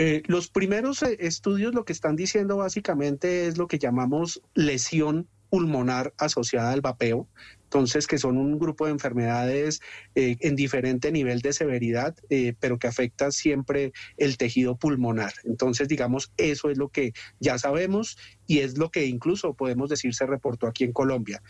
[0.02, 5.28] Eh, los primeros eh, estudios lo que están diciendo básicamente es lo que llamamos lesión
[5.50, 7.28] pulmonar asociada al vapeo,
[7.66, 9.82] entonces que son un grupo de enfermedades
[10.16, 12.16] eh, en diferente nivel de severidad,
[12.62, 15.34] pero que afecta siempre el tejido pulmonar.
[15.44, 20.16] Entonces, digamos, eso es lo que ya sabemos y es lo que incluso podemos decir
[20.16, 21.42] se reportó aquí en Colombia.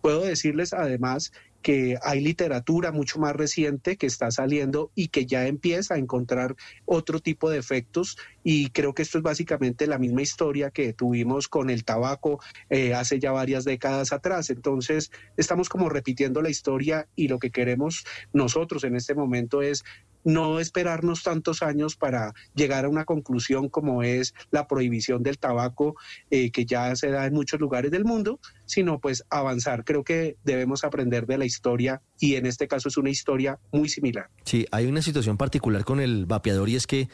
[0.00, 5.46] Puedo decirles además que hay literatura mucho más reciente que está saliendo y que ya
[5.46, 10.22] empieza a encontrar otro tipo de efectos y creo que esto es básicamente la misma
[10.22, 12.40] historia que tuvimos con el tabaco
[12.70, 14.50] eh, hace ya varias décadas atrás.
[14.50, 19.84] Entonces estamos como repitiendo la historia y lo que queremos nosotros en este momento es
[20.24, 25.96] no esperarnos tantos años para llegar a una conclusión como es la prohibición del tabaco
[26.30, 29.84] eh, que ya se da en muchos lugares del mundo, sino pues avanzar.
[29.84, 33.88] Creo que debemos aprender de la historia y en este caso es una historia muy
[33.88, 34.28] similar.
[34.44, 37.08] Sí, hay una situación particular con el vapeador y es que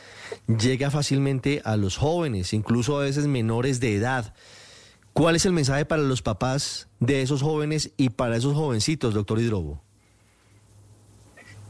[0.47, 4.35] llega fácilmente a los jóvenes, incluso a veces menores de edad.
[5.13, 9.39] ¿Cuál es el mensaje para los papás de esos jóvenes y para esos jovencitos, doctor
[9.39, 9.84] Hidrobo?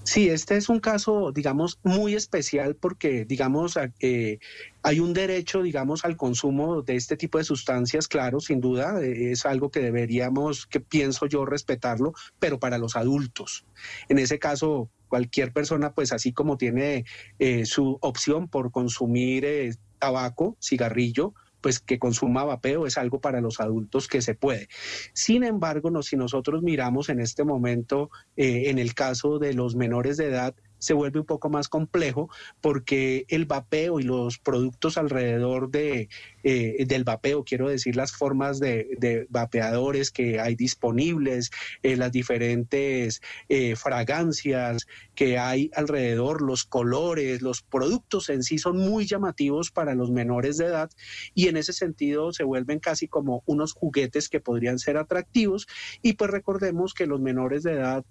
[0.04, 4.38] Sí, este es un caso, digamos, muy especial porque, digamos, eh,
[4.82, 9.32] hay un derecho, digamos, al consumo de este tipo de sustancias, claro, sin duda, eh,
[9.32, 13.64] es algo que deberíamos, que pienso yo, respetarlo, pero para los adultos.
[14.10, 17.04] En ese caso, cualquier persona, pues así como tiene
[17.38, 23.40] eh, su opción por consumir eh, tabaco, cigarrillo, pues que consuma vapeo es algo para
[23.40, 24.68] los adultos que se puede.
[25.14, 29.74] Sin embargo, no, si nosotros miramos en este momento, eh, en el caso de los
[29.74, 32.28] menores de edad, se vuelve un poco más complejo
[32.60, 36.10] porque el vapeo y los productos alrededor de,
[36.44, 41.50] eh, del vapeo, quiero decir las formas de, vapeadores que hay disponibles,
[41.82, 48.76] eh, las diferentes eh, fragancias que hay alrededor, los colores, los productos en sí son
[48.76, 50.90] muy llamativos para los menores de edad
[51.34, 55.66] y en ese sentido se vuelven casi como unos juguetes que podrían ser atractivos
[56.02, 58.04] y pues recordemos que los menores de edad,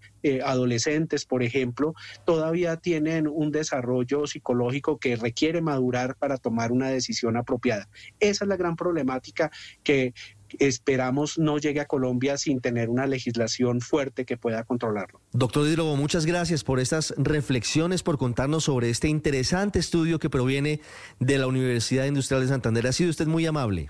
[0.43, 1.93] adolescentes por ejemplo,
[2.25, 7.89] todavía tienen un desarrollo psicológico que requiere madurar para tomar una decisión apropiada.
[8.29, 9.51] Esa es la gran problemática
[9.83, 10.13] que
[10.59, 15.19] esperamos no llegue a Colombia sin tener una legislación fuerte que pueda controlarlo.
[15.31, 20.79] Doctor Hidrobo, muchas gracias por estas reflexiones, por contarnos sobre este interesante estudio que proviene
[21.19, 22.87] de la Universidad Industrial de Santander.
[22.87, 23.89] Ha sido usted muy amable.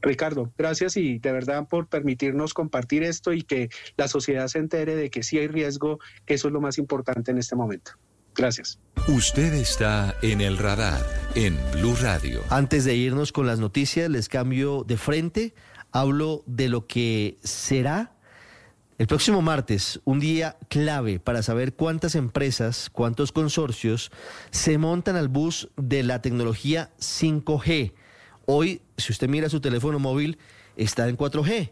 [0.00, 4.94] Ricardo, gracias y de verdad por permitirnos compartir esto y que la sociedad se entere
[4.94, 7.92] de que sí hay riesgo, que eso es lo más importante en este momento.
[8.38, 8.78] Gracias.
[9.08, 12.42] Usted está en el radar en Blue Radio.
[12.48, 15.54] Antes de irnos con las noticias, les cambio de frente.
[15.90, 18.12] Hablo de lo que será
[18.98, 24.10] el próximo martes, un día clave para saber cuántas empresas, cuántos consorcios
[24.50, 27.92] se montan al bus de la tecnología 5G.
[28.46, 30.36] Hoy, si usted mira su teléfono móvil,
[30.76, 31.70] está en 4G,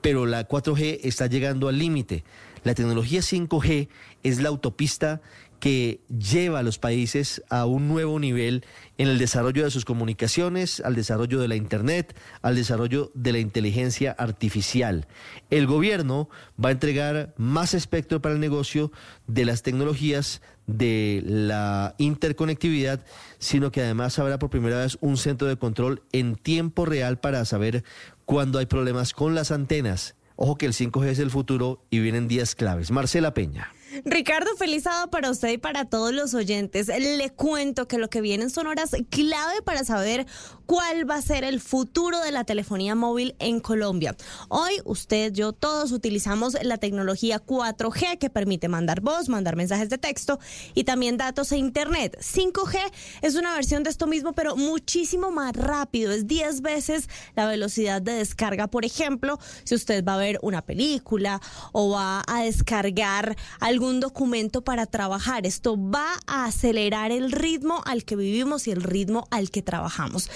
[0.00, 2.24] pero la 4G está llegando al límite.
[2.64, 3.88] La tecnología 5G
[4.22, 5.20] es la autopista
[5.60, 8.64] que lleva a los países a un nuevo nivel
[8.98, 13.38] en el desarrollo de sus comunicaciones, al desarrollo de la Internet, al desarrollo de la
[13.38, 15.06] inteligencia artificial.
[15.50, 16.28] El gobierno
[16.62, 18.90] va a entregar más espectro para el negocio
[19.26, 23.04] de las tecnologías de la interconectividad,
[23.38, 27.44] sino que además habrá por primera vez un centro de control en tiempo real para
[27.44, 27.84] saber
[28.24, 30.14] cuándo hay problemas con las antenas.
[30.36, 32.90] Ojo que el 5G es el futuro y vienen días claves.
[32.90, 33.72] Marcela Peña.
[34.04, 36.88] Ricardo, feliz sábado para usted y para todos los oyentes.
[36.88, 40.26] Le cuento que lo que vienen son horas clave para saber
[40.66, 44.16] cuál va a ser el futuro de la telefonía móvil en Colombia.
[44.48, 49.98] Hoy usted, yo, todos utilizamos la tecnología 4G que permite mandar voz, mandar mensajes de
[49.98, 50.38] texto
[50.74, 52.16] y también datos e internet.
[52.20, 52.78] 5G
[53.22, 56.12] es una versión de esto mismo, pero muchísimo más rápido.
[56.12, 58.68] Es 10 veces la velocidad de descarga.
[58.68, 61.40] Por ejemplo, si usted va a ver una película
[61.72, 63.36] o va a descargar
[63.80, 65.46] algún documento para trabajar.
[65.46, 70.30] Esto va a acelerar el ritmo al que vivimos y el ritmo al que trabajamos.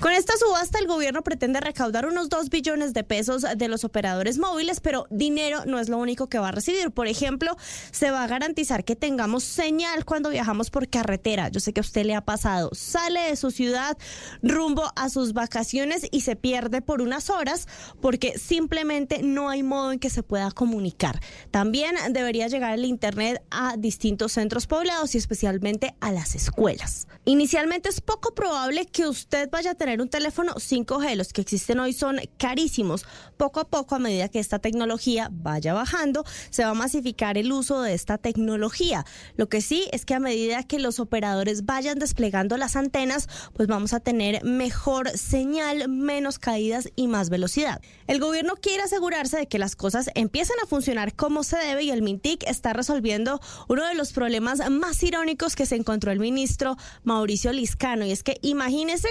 [0.00, 4.36] Con esta subasta el gobierno pretende recaudar unos 2 billones de pesos de los operadores
[4.36, 6.90] móviles, pero dinero no es lo único que va a recibir.
[6.90, 7.56] Por ejemplo,
[7.90, 11.48] se va a garantizar que tengamos señal cuando viajamos por carretera.
[11.48, 12.68] Yo sé que a usted le ha pasado.
[12.74, 13.96] Sale de su ciudad
[14.42, 17.66] rumbo a sus vacaciones y se pierde por unas horas
[18.02, 21.18] porque simplemente no hay modo en que se pueda comunicar.
[21.50, 27.06] También debería llegar el Internet a distintos centros poblados y especialmente a las escuelas.
[27.24, 31.14] Inicialmente es poco probable que usted vaya a tener un teléfono 5G.
[31.14, 33.06] Los que existen hoy son carísimos.
[33.36, 37.52] Poco a poco, a medida que esta tecnología vaya bajando, se va a masificar el
[37.52, 39.04] uso de esta tecnología.
[39.36, 43.68] Lo que sí es que a medida que los operadores vayan desplegando las antenas, pues
[43.68, 47.80] vamos a tener mejor señal, menos caídas y más velocidad.
[48.06, 51.90] El gobierno quiere asegurarse de que las cosas empiecen a funcionar como se debe y
[51.90, 56.76] el MINTIC está resolviendo uno de los problemas más irónicos que se encontró el ministro
[57.04, 58.06] Mauricio Liscano.
[58.06, 59.08] Y es que imagínese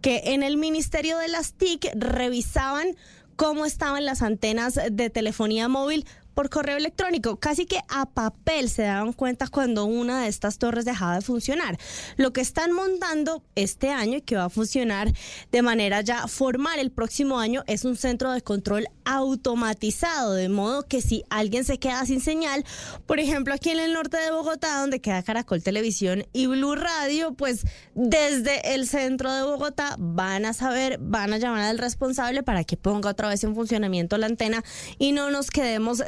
[0.00, 2.96] que en el Ministerio de las TIC revisaban
[3.36, 7.36] cómo estaban las antenas de telefonía móvil por correo electrónico.
[7.36, 11.78] Casi que a papel se daban cuenta cuando una de estas torres dejaba de funcionar.
[12.16, 15.12] Lo que están montando este año y que va a funcionar
[15.50, 20.84] de manera ya formal el próximo año es un centro de control automatizado, de modo
[20.84, 22.64] que si alguien se queda sin señal,
[23.06, 27.34] por ejemplo aquí en el norte de Bogotá, donde queda Caracol Televisión y Blue Radio,
[27.34, 32.64] pues desde el centro de Bogotá van a saber, van a llamar al responsable para
[32.64, 34.62] que ponga otra vez en funcionamiento la antena
[34.98, 36.02] y no nos quedemos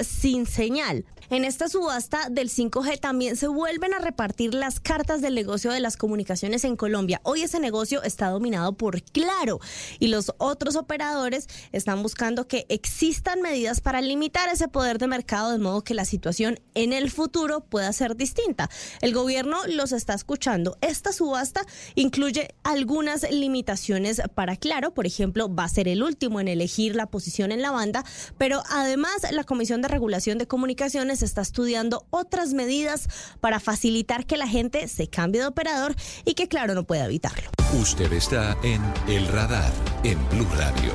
[0.46, 1.04] señal.
[1.30, 5.80] En esta subasta del 5G también se vuelven a repartir las cartas del negocio de
[5.80, 7.20] las comunicaciones en Colombia.
[7.24, 9.58] Hoy ese negocio está dominado por Claro
[9.98, 15.50] y los otros operadores están buscando que existan medidas para limitar ese poder de mercado
[15.50, 18.68] de modo que la situación en el futuro pueda ser distinta.
[19.00, 20.76] El gobierno los está escuchando.
[20.82, 26.48] Esta subasta incluye algunas limitaciones para Claro, por ejemplo, va a ser el último en
[26.48, 28.04] elegir la posición en la banda,
[28.38, 33.08] pero además la Comisión de Regulación de Comunicaciones está estudiando otras medidas
[33.40, 35.94] para facilitar que la gente se cambie de operador
[36.24, 37.50] y que Claro no pueda evitarlo.
[37.80, 39.72] Usted está en El Radar
[40.04, 40.92] en Blue Radio.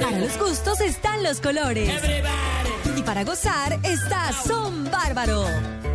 [0.00, 1.90] Para los gustos están los colores.
[2.96, 5.89] Y para gozar está Son Bárbaro.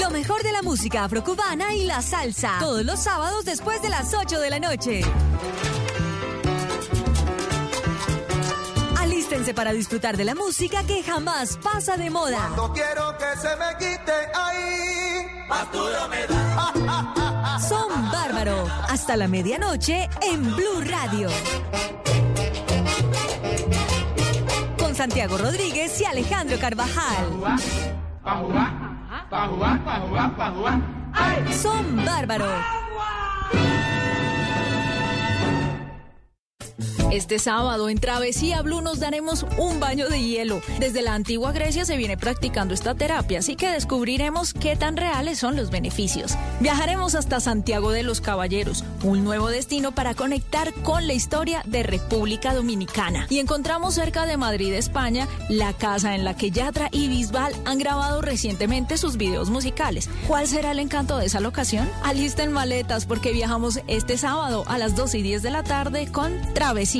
[0.00, 2.56] Lo mejor de la música afrocubana y la salsa.
[2.58, 5.02] Todos los sábados después de las 8 de la noche.
[8.98, 12.48] Alístense para disfrutar de la música que jamás pasa de moda.
[12.56, 15.26] No quiero que se me quite ahí.
[15.48, 17.58] Más duro me da.
[17.68, 18.66] Son Bárbaro.
[18.88, 21.28] Hasta la medianoche en Blue Radio.
[24.78, 27.58] Con Santiago Rodríguez y Alejandro Carvajal.
[31.52, 32.79] Son Bárbaro.
[37.10, 40.62] Este sábado en Travesía Blue nos daremos un baño de hielo.
[40.78, 45.40] Desde la antigua Grecia se viene practicando esta terapia, así que descubriremos qué tan reales
[45.40, 46.36] son los beneficios.
[46.60, 51.82] Viajaremos hasta Santiago de los Caballeros, un nuevo destino para conectar con la historia de
[51.82, 53.26] República Dominicana.
[53.28, 57.78] Y encontramos cerca de Madrid, España, la casa en la que Yatra y Bisbal han
[57.78, 60.08] grabado recientemente sus videos musicales.
[60.28, 61.90] ¿Cuál será el encanto de esa locación?
[62.04, 66.32] Alisten maletas porque viajamos este sábado a las 2 y 10 de la tarde con
[66.54, 66.99] Travesía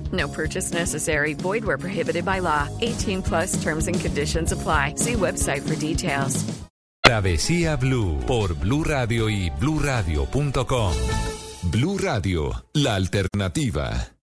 [0.11, 1.33] No purchase necessary.
[1.35, 2.67] Void where prohibited by law.
[2.81, 4.95] 18 plus terms and conditions apply.
[4.95, 6.43] See website for details.
[7.03, 10.93] Travesía Blue por Blue Radio y BlueRadio.com.
[11.63, 14.13] Blue Radio, la alternativa.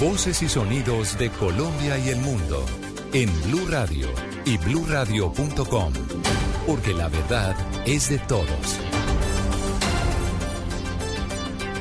[0.00, 2.64] Voces y sonidos de Colombia y el mundo
[3.12, 4.08] en Blue Radio
[4.44, 5.92] y BlueRadio.com,
[6.66, 7.56] porque la verdad
[7.86, 8.78] es de todos.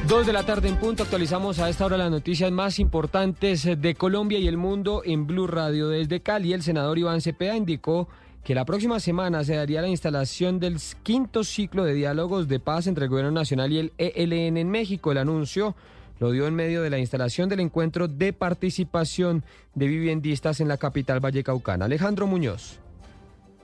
[0.08, 3.96] Dos de la tarde en punto, actualizamos a esta hora las noticias más importantes de
[3.96, 5.90] Colombia y el mundo en Blue Radio.
[5.90, 8.08] Desde Cali, el senador Iván Cepeda indicó
[8.44, 12.86] que la próxima semana se daría la instalación del quinto ciclo de diálogos de paz
[12.86, 15.12] entre el Gobierno Nacional y el ELN en México.
[15.12, 15.76] El anuncio
[16.20, 19.44] lo dio en medio de la instalación del encuentro de participación
[19.74, 21.86] de viviendistas en la capital vallecaucana.
[21.86, 22.80] Alejandro Muñoz.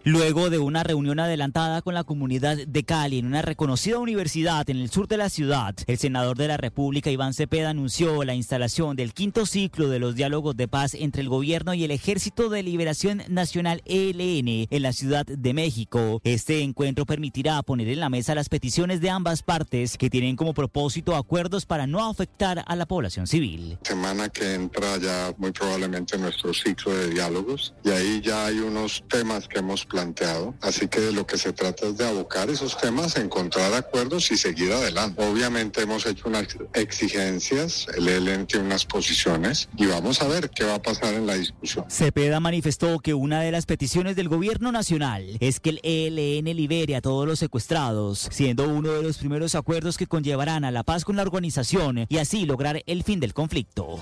[0.04, 4.78] Luego de una reunión adelantada con la comunidad de Cali en una reconocida universidad en
[4.78, 8.96] el sur de la ciudad, el senador de la República Iván Cepeda anunció la instalación
[8.96, 12.64] del quinto ciclo de los diálogos de paz entre el gobierno y el Ejército de
[12.64, 16.20] Liberación Nacional ELN en la Ciudad de México.
[16.24, 20.56] Este encuentro permitirá poner en la mesa las peticiones de ambas partes que tienen como
[20.56, 23.78] propósito acuerdos para no afectar a la población civil.
[23.84, 29.04] Semana que entra ya muy probablemente nuestro ciclo de diálogos y ahí ya hay unos
[29.08, 30.56] temas que hemos planteado.
[30.62, 34.38] Así que de lo que se trata es de abocar esos temas, encontrar acuerdos y
[34.38, 35.22] seguir adelante.
[35.24, 40.64] Obviamente hemos hecho unas exigencias, el ELN tiene unas posiciones y vamos a ver qué
[40.64, 41.86] va a pasar en la discusión.
[41.90, 46.96] Cepeda manifestó que una de las peticiones del gobierno nacional es que el ELN libere
[46.96, 51.04] a todos los secuestrados, siendo uno de los primeros acuerdos que conllevarán a la paz
[51.04, 54.00] con la organización y así lograr el fin del conflicto.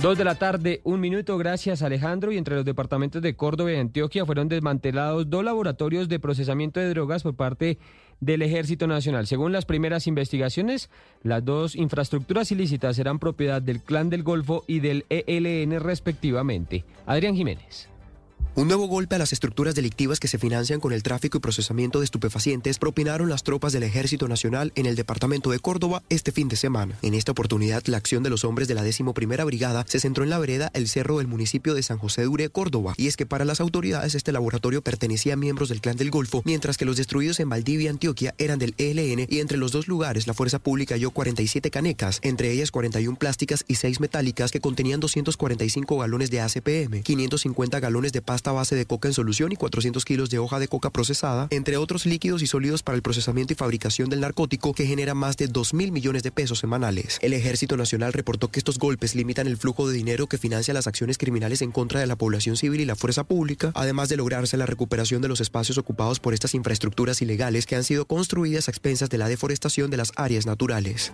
[0.00, 2.32] Dos de la tarde, un minuto, gracias Alejandro.
[2.32, 6.88] Y entre los departamentos de Córdoba y Antioquia fueron desmantelados dos laboratorios de procesamiento de
[6.88, 7.76] drogas por parte
[8.18, 9.26] del Ejército Nacional.
[9.26, 10.88] Según las primeras investigaciones,
[11.22, 16.86] las dos infraestructuras ilícitas eran propiedad del Clan del Golfo y del ELN respectivamente.
[17.04, 17.89] Adrián Jiménez.
[18.56, 22.00] Un nuevo golpe a las estructuras delictivas que se financian con el tráfico y procesamiento
[22.00, 26.48] de estupefacientes propinaron las tropas del Ejército Nacional en el departamento de Córdoba este fin
[26.48, 26.98] de semana.
[27.02, 29.04] En esta oportunidad, la acción de los hombres de la 11
[29.44, 32.50] Brigada se centró en la vereda El Cerro del municipio de San José de Ure,
[32.50, 32.94] Córdoba.
[32.96, 36.42] Y es que para las autoridades este laboratorio pertenecía a miembros del Clan del Golfo,
[36.44, 40.26] mientras que los destruidos en Valdivia, Antioquia, eran del ELN y entre los dos lugares
[40.26, 45.00] la fuerza pública halló 47 canecas, entre ellas 41 plásticas y 6 metálicas que contenían
[45.00, 50.04] 245 galones de ACPM, 550 galones de pasta base de coca en solución y 400
[50.04, 53.56] kilos de hoja de coca procesada, entre otros líquidos y sólidos para el procesamiento y
[53.56, 57.18] fabricación del narcótico que genera más de 2 mil millones de pesos semanales.
[57.22, 60.86] El Ejército Nacional reportó que estos golpes limitan el flujo de dinero que financia las
[60.86, 64.56] acciones criminales en contra de la población civil y la fuerza pública, además de lograrse
[64.56, 68.70] la recuperación de los espacios ocupados por estas infraestructuras ilegales que han sido construidas a
[68.70, 71.12] expensas de la deforestación de las áreas naturales.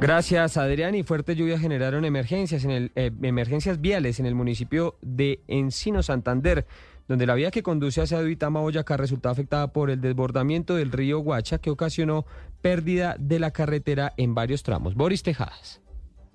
[0.00, 0.94] Gracias, Adrián.
[0.94, 6.02] Y fuertes lluvias generaron emergencias, en el, eh, emergencias viales en el municipio de Encino,
[6.02, 6.66] Santander,
[7.08, 11.18] donde la vía que conduce hacia Duitama, Boyacá, resultó afectada por el desbordamiento del río
[11.20, 12.26] Guacha, que ocasionó
[12.60, 14.94] pérdida de la carretera en varios tramos.
[14.94, 15.80] Boris Tejadas.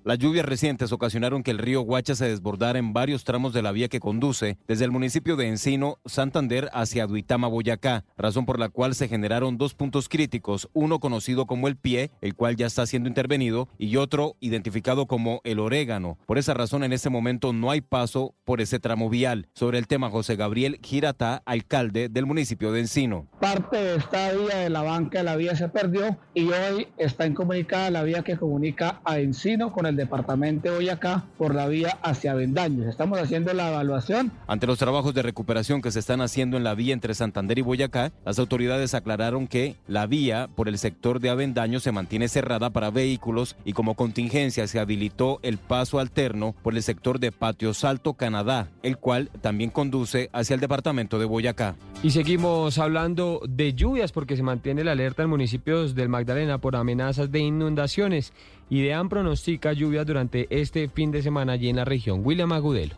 [0.08, 3.72] Las lluvias recientes ocasionaron que el río Guacha se desbordara en varios tramos de la
[3.72, 8.70] vía que conduce desde el municipio de Encino, Santander, hacia Duitama, Boyacá, razón por la
[8.70, 12.86] cual se generaron dos puntos críticos, uno conocido como el pie, el cual ya está
[12.86, 16.16] siendo intervenido, y otro identificado como el orégano.
[16.24, 19.48] Por esa razón, en este momento no hay paso por ese tramo vial.
[19.52, 23.26] Sobre el tema, José Gabriel Giratá, alcalde del municipio de Encino.
[23.42, 27.26] Parte de esta vía de la banca de la vía se perdió y hoy está
[27.26, 31.98] incomunicada la vía que comunica a Encino con el departamento de Boyacá por la vía
[32.02, 32.86] hacia Vendaños.
[32.86, 34.32] Estamos haciendo la evaluación.
[34.46, 37.62] Ante los trabajos de recuperación que se están haciendo en la vía entre Santander y
[37.62, 42.70] Boyacá, las autoridades aclararon que la vía por el sector de Avendaño se mantiene cerrada
[42.70, 47.74] para vehículos y como contingencia se habilitó el paso alterno por el sector de Patio
[47.74, 51.76] Salto, Canadá, el cual también conduce hacia el departamento de Boyacá.
[52.02, 56.76] Y seguimos hablando de lluvias porque se mantiene la alerta en municipios del Magdalena por
[56.76, 58.32] amenazas de inundaciones.
[58.70, 62.20] IDEAM pronostica lluvias durante este fin de semana allí en la región.
[62.22, 62.96] William Agudelo.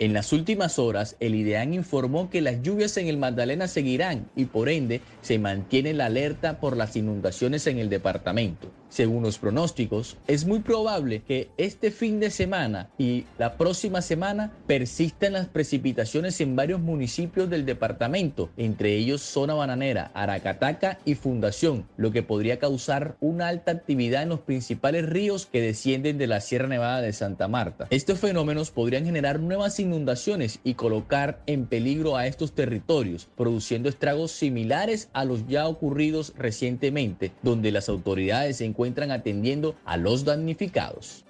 [0.00, 4.46] En las últimas horas, el IDEAN informó que las lluvias en el Magdalena seguirán y
[4.46, 8.72] por ende se mantiene la alerta por las inundaciones en el departamento.
[8.94, 14.52] Según los pronósticos, es muy probable que este fin de semana y la próxima semana
[14.68, 21.88] persistan las precipitaciones en varios municipios del departamento, entre ellos Zona Bananera, Aracataca y Fundación,
[21.96, 26.40] lo que podría causar una alta actividad en los principales ríos que descienden de la
[26.40, 27.88] Sierra Nevada de Santa Marta.
[27.90, 34.30] Estos fenómenos podrían generar nuevas inundaciones y colocar en peligro a estos territorios, produciendo estragos
[34.30, 41.24] similares a los ya ocurridos recientemente, donde las autoridades se encuentran atendiendo a los damnificados.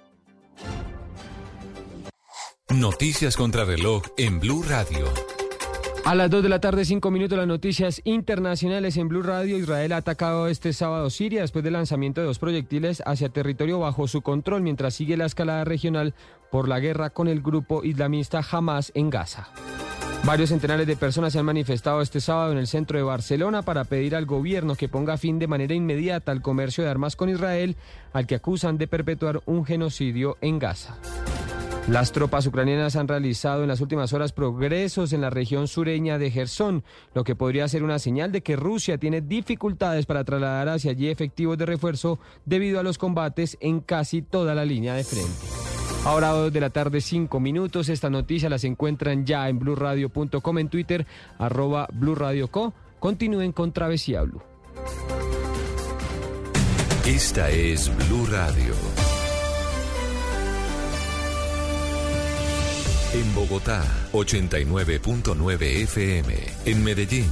[2.69, 5.05] Noticias contra reloj en Blue Radio.
[6.05, 9.57] A las 2 de la tarde, 5 minutos, las noticias internacionales en Blue Radio.
[9.57, 14.07] Israel ha atacado este sábado Siria después del lanzamiento de dos proyectiles hacia territorio bajo
[14.07, 16.13] su control, mientras sigue la escalada regional
[16.51, 19.49] por la guerra con el grupo islamista Hamas en Gaza.
[20.25, 23.83] Varios centenares de personas se han manifestado este sábado en el centro de Barcelona para
[23.83, 27.75] pedir al gobierno que ponga fin de manera inmediata al comercio de armas con Israel,
[28.11, 30.97] al que acusan de perpetuar un genocidio en Gaza.
[31.87, 36.31] Las tropas ucranianas han realizado en las últimas horas progresos en la región sureña de
[36.31, 40.89] Gerson, lo que podría ser una señal de que Rusia tiene dificultades para trasladar hacia
[40.89, 45.84] allí efectivos de refuerzo debido a los combates en casi toda la línea de frente.
[46.05, 47.89] Ahora dos de la tarde, cinco minutos.
[47.89, 51.07] Esta noticia las encuentran ya en blurradio.com, en Twitter,
[51.39, 52.75] arroba blurradioco.
[52.99, 54.41] Continúen con Travesía Blue.
[57.07, 58.73] Esta es Blue Radio.
[63.15, 66.35] En Bogotá, 89.9 FM.
[66.65, 67.31] En Medellín,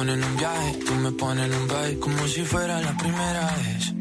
[0.00, 2.96] Tú me pones en un viaje, tú me pones un baile, como si fuera la
[2.96, 3.92] primera vez.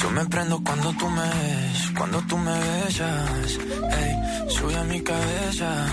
[0.00, 3.58] Yo me prendo cuando tú me ves, cuando tú me besas.
[4.00, 5.86] Ey, sube a mi cabeza,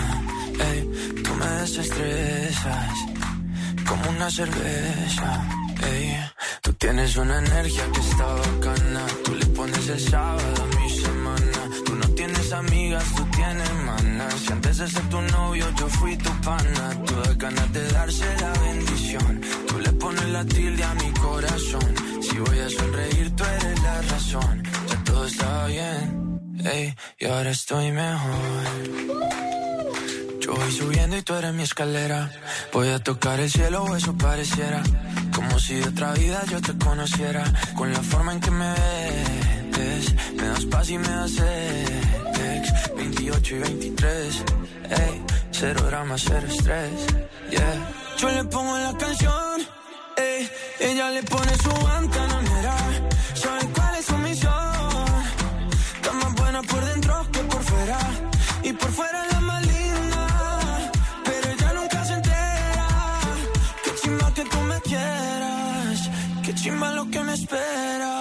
[0.58, 2.94] ey, tú me desestresas,
[3.86, 5.48] como una cerveza.
[5.92, 6.18] Ey,
[6.62, 11.60] tú tienes una energía que está bacana, tú le pones el sábado a mi semana.
[11.86, 13.70] Tú no tienes amigas, tú tienes
[14.28, 18.26] Si antes de ser tu novio yo fui tu pana, tú das ganas de darse
[18.40, 19.40] la bendición.
[19.68, 21.94] Tú le pones la tilde a mi corazón.
[22.22, 24.62] Si voy a sonreír, tú eres la razón.
[24.88, 28.64] Ya todo está bien, ey, y ahora estoy mejor.
[30.40, 32.30] Yo voy subiendo y tú eres mi escalera.
[32.72, 34.82] Voy a tocar el cielo o eso pareciera.
[35.34, 37.44] Como si de otra vida yo te conociera.
[37.76, 38.74] Con la forma en que me
[39.76, 41.32] ves, me das paz y me das
[42.96, 44.44] 28 y 23.
[44.90, 47.06] Ey, cero drama, cero estrés.
[47.50, 47.92] Yeah.
[48.18, 49.60] Yo le pongo la canción,
[50.16, 50.50] ey,
[50.80, 52.76] ella le pone su guantanamera.
[53.34, 55.06] Saben cuál es su misión.
[55.96, 57.98] Está más buena por dentro que por fuera.
[58.62, 60.26] Y por fuera es la más linda.
[61.24, 62.88] Pero ella nunca se entera.
[63.84, 66.10] Qué chimba que tú me quieras.
[66.44, 68.19] Qué chimba lo que me espera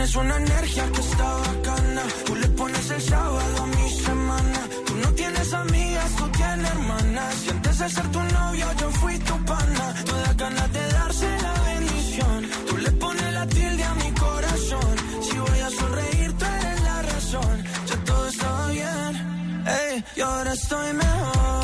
[0.00, 2.02] tienes una energía que está bacana.
[2.24, 4.60] Tú le pones el sábado a mi semana.
[4.86, 7.34] Tú no tienes amigas, tú tienes hermanas.
[7.46, 9.94] Y antes de ser tu novio, yo fui tu pana.
[10.06, 10.89] Todas ganas de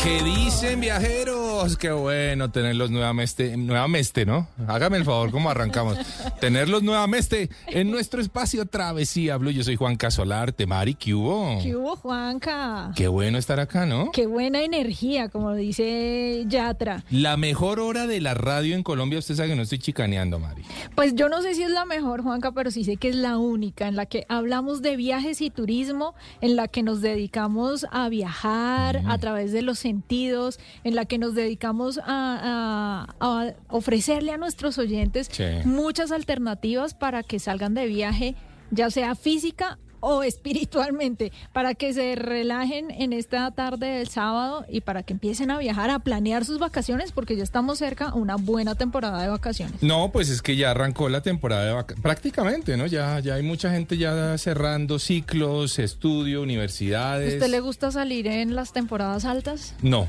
[0.03, 1.77] ¿Qué dicen viajeros?
[1.77, 4.47] Qué bueno tenerlos nuevamente, nuevamente, ¿no?
[4.69, 5.99] Hágame el favor, ¿cómo arrancamos?
[6.41, 9.51] tenerlos nuevamente en nuestro espacio Travesía Blue.
[9.51, 11.59] Yo soy Juan Casolarte, Mari, ¿qué hubo?
[11.61, 12.93] ¿Qué hubo, Juanca?
[12.95, 14.13] Qué bueno estar acá, ¿no?
[14.13, 17.03] Qué buena energía, como dice Yatra.
[17.11, 20.63] La mejor hora de la radio en Colombia, usted sabe que no estoy chicaneando, Mari.
[20.95, 23.39] Pues yo no sé si es la mejor, Juanca, pero sí sé que es la
[23.39, 28.09] única en la que hablamos de viajes y turismo, en la que nos dedicamos a
[28.09, 34.33] viajar a través de los sentidos, en la que nos dedicamos a, a- a ofrecerle
[34.33, 35.45] a nuestros oyentes Sí.
[35.65, 38.35] muchas alternativas para que salgan de viaje,
[38.71, 44.81] ya sea física o espiritualmente, para que se relajen en esta tarde del sábado y
[44.81, 48.37] para que empiecen a viajar, a planear sus vacaciones, porque ya estamos cerca a una
[48.37, 49.83] buena temporada de vacaciones.
[49.83, 52.87] No, pues es que ya arrancó la temporada de vaca- prácticamente, ¿no?
[52.87, 57.35] Ya, ya hay mucha gente ya cerrando ciclos, estudio, universidades.
[57.35, 59.75] ¿Usted le gusta salir en las temporadas altas?
[59.83, 60.09] No,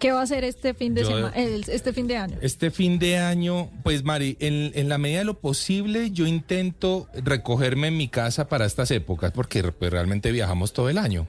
[0.00, 2.38] ¿Qué va a hacer este fin de Yo- semana, este fin de año?
[2.40, 7.06] Este fin de año, pues Mari, en, en la medida de lo posible yo intento
[7.12, 11.28] recogerme en mi casa para estas épocas, porque pues, realmente viajamos todo el año.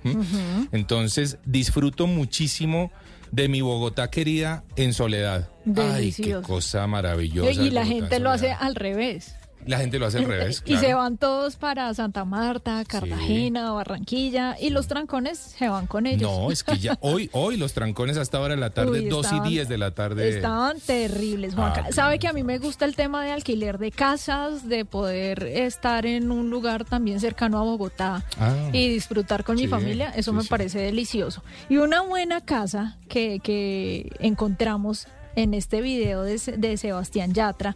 [0.72, 2.92] Entonces disfruto muchísimo
[3.32, 5.50] de mi Bogotá querida en soledad.
[5.78, 7.52] Ay, qué cosa maravillosa.
[7.62, 9.36] y la gente lo hace al revés.
[9.66, 10.64] La gente lo hace al revés.
[10.66, 16.08] Y se van todos para Santa Marta, Cartagena, Barranquilla, y los trancones se van con
[16.08, 16.32] ellos.
[16.32, 19.26] No, es que ya hoy, hoy los trancones hasta ahora de la tarde, Uy, 2
[19.26, 20.30] estaban- y 10 de la tarde.
[20.30, 21.86] Estaban terribles, Juanca.
[21.88, 25.44] Ah, Sabe que a mí me gusta el tema de alquiler de casas, de poder
[25.44, 28.70] estar en un lugar también cercano a Bogotá Ah.
[28.74, 30.12] y disfrutar con mi familia.
[30.16, 31.44] Eso sí, me parece delicioso.
[31.70, 37.76] Y una buena casa que, que encontramos en este video de, de Sebastián Yatra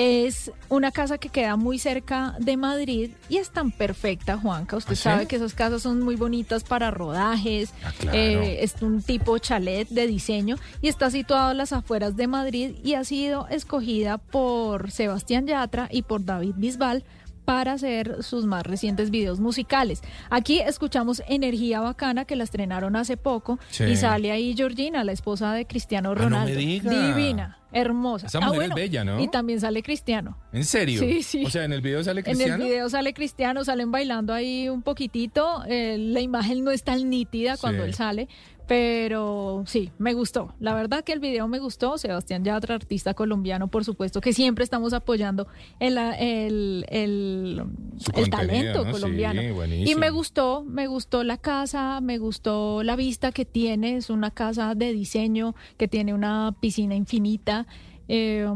[0.00, 4.78] es una casa que queda muy cerca de Madrid y es tan perfecta, Juanca.
[4.78, 5.02] Usted ¿Ah, sí?
[5.02, 7.70] sabe que esas casas son muy bonitas para rodajes.
[7.98, 8.16] claro.
[8.16, 12.76] eh, es un tipo chalet de diseño y está situado en las afueras de Madrid
[12.82, 17.04] y ha sido escogida por Sebastián Yatra y por David Bisbal
[17.50, 20.02] para hacer sus más recientes videos musicales.
[20.30, 23.82] Aquí escuchamos Energía Bacana que la estrenaron hace poco Sí.
[23.84, 26.54] y sale ahí Georgina, la esposa de Cristiano Ah, no me Ronaldo.
[26.56, 26.90] diga.
[27.08, 28.28] Divina, hermosa.
[28.28, 29.20] Esa mujer es bella, ¿no?
[29.20, 30.38] Y también sale Cristiano.
[30.52, 31.00] ¿En serio?
[31.00, 31.44] Sí, sí.
[31.44, 32.54] O sea, en el video sale En Cristiano.
[32.62, 35.64] el video sale Cristiano, salen bailando ahí un poquitito.
[35.66, 37.88] eh, la imagen no es tan nítida cuando Sí.
[37.88, 38.28] él sale,
[38.70, 40.54] pero sí, me gustó.
[40.60, 41.98] La verdad que el video me gustó.
[41.98, 45.48] Sebastián Yatra, artista colombiano, por supuesto, que siempre estamos apoyando
[45.80, 48.92] el, el, el, talento ¿no?
[48.92, 49.42] colombiano.
[49.42, 53.96] Sí, y me gustó, me gustó la casa, me gustó la vista que tiene.
[53.96, 57.66] Es una casa de diseño que tiene una piscina infinita.
[58.06, 58.46] eh,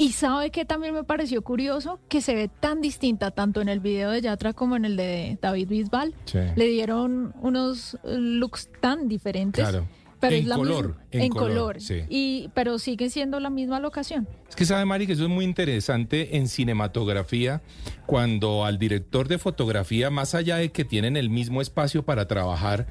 [0.00, 3.80] y sabe que también me pareció curioso que se ve tan distinta tanto en el
[3.80, 6.14] video de Yatra como en el de David Bisbal.
[6.24, 6.38] Sí.
[6.56, 9.62] Le dieron unos eh, looks tan diferentes.
[9.68, 9.86] Claro.
[10.18, 11.80] Pero En es la color, misma- en en color, color.
[11.80, 12.00] sí.
[12.10, 14.28] Y, pero siguen siendo la misma locación.
[14.50, 17.62] Es que sabe, Mari, que eso es muy interesante en cinematografía,
[18.06, 22.86] cuando al director de fotografía, más allá de que tienen el mismo espacio para trabajar,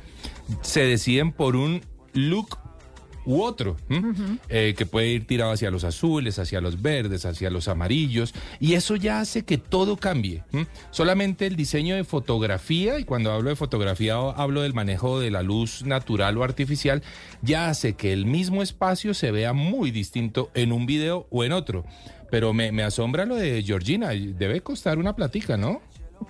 [0.62, 1.82] se deciden por un
[2.14, 2.58] look
[3.30, 3.78] u otro.
[4.50, 8.74] Eh, que puede ir tirado hacia los azules, hacia los verdes, hacia los amarillos, y
[8.74, 10.44] eso ya hace que todo cambie.
[10.52, 10.66] ¿m?
[10.90, 15.44] Solamente el diseño de fotografía, y cuando hablo de fotografía hablo del manejo de la
[15.44, 17.04] luz natural o artificial,
[17.44, 21.52] ya hace que el mismo espacio se vea muy distinto en un video o en
[21.52, 21.86] otro.
[22.32, 25.82] Pero me, me asombra lo de Georgina, debe costar una platica, ¿no?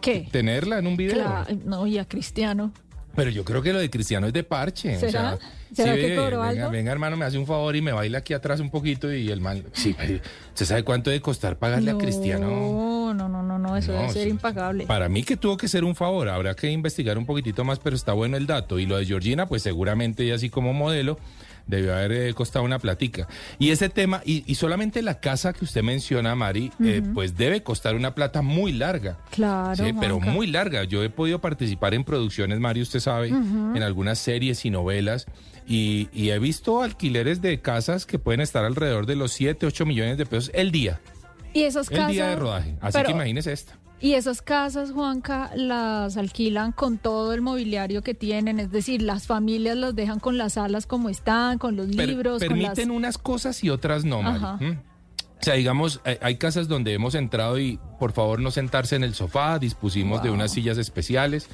[0.02, 0.28] ¿Qué?
[0.30, 1.16] Tenerla en un video.
[1.16, 2.74] Claro, no, y a Cristiano.
[3.20, 4.96] Pero yo creo que lo de Cristiano es de parche.
[4.96, 5.38] o ¿Será?
[5.38, 5.40] sea,
[5.74, 6.72] ¿Será sí, que cobró venga, algo?
[6.72, 9.42] venga, hermano, me hace un favor y me baila aquí atrás un poquito y el
[9.42, 9.64] man...
[9.74, 10.20] Sí, pero
[10.54, 12.48] ¿se sabe cuánto debe costar pagarle a Cristiano?
[12.50, 14.30] No, no, no, no, no, eso No, debe ser sí.
[14.30, 14.86] impagable.
[14.86, 17.96] Para mí que tuvo que ser un favor, habrá que investigar un poquitito más, pero
[17.96, 18.80] está bueno el dato.
[18.80, 21.20] Y lo de Georgina, pues seguramente ella así como modelo
[21.70, 23.28] debió haber eh, costado una platica.
[23.60, 27.62] Y ese tema, y, y solamente la casa que usted menciona, Mari, eh, pues debe
[27.64, 29.18] costar una plata muy larga.
[29.32, 30.84] Claro, Sí, pero muy larga.
[30.84, 35.28] Yo he podido participar en producciones, Mari, usted sabe, en algunas series y novelas.
[35.68, 39.86] Y, y he visto alquileres de casas que pueden estar alrededor de los 7, 8
[39.86, 41.00] millones de pesos el día.
[41.54, 42.12] Y esas El casas.
[42.14, 42.76] día de rodaje.
[42.82, 43.74] Así pero- que imagínese esta.
[44.02, 49.28] Y esas casas, Juanca, las alquilan con todo el mobiliario que tienen, es decir, las
[49.28, 52.70] familias las dejan con las salas como están, con los Per- libros, con las...
[52.70, 54.78] permiten unas cosas y otras no, Mari.
[55.42, 59.04] O sea, digamos, hay, hay casas donde hemos entrado y por favor no sentarse en
[59.04, 61.48] el sofá, dispusimos de unas sillas especiales.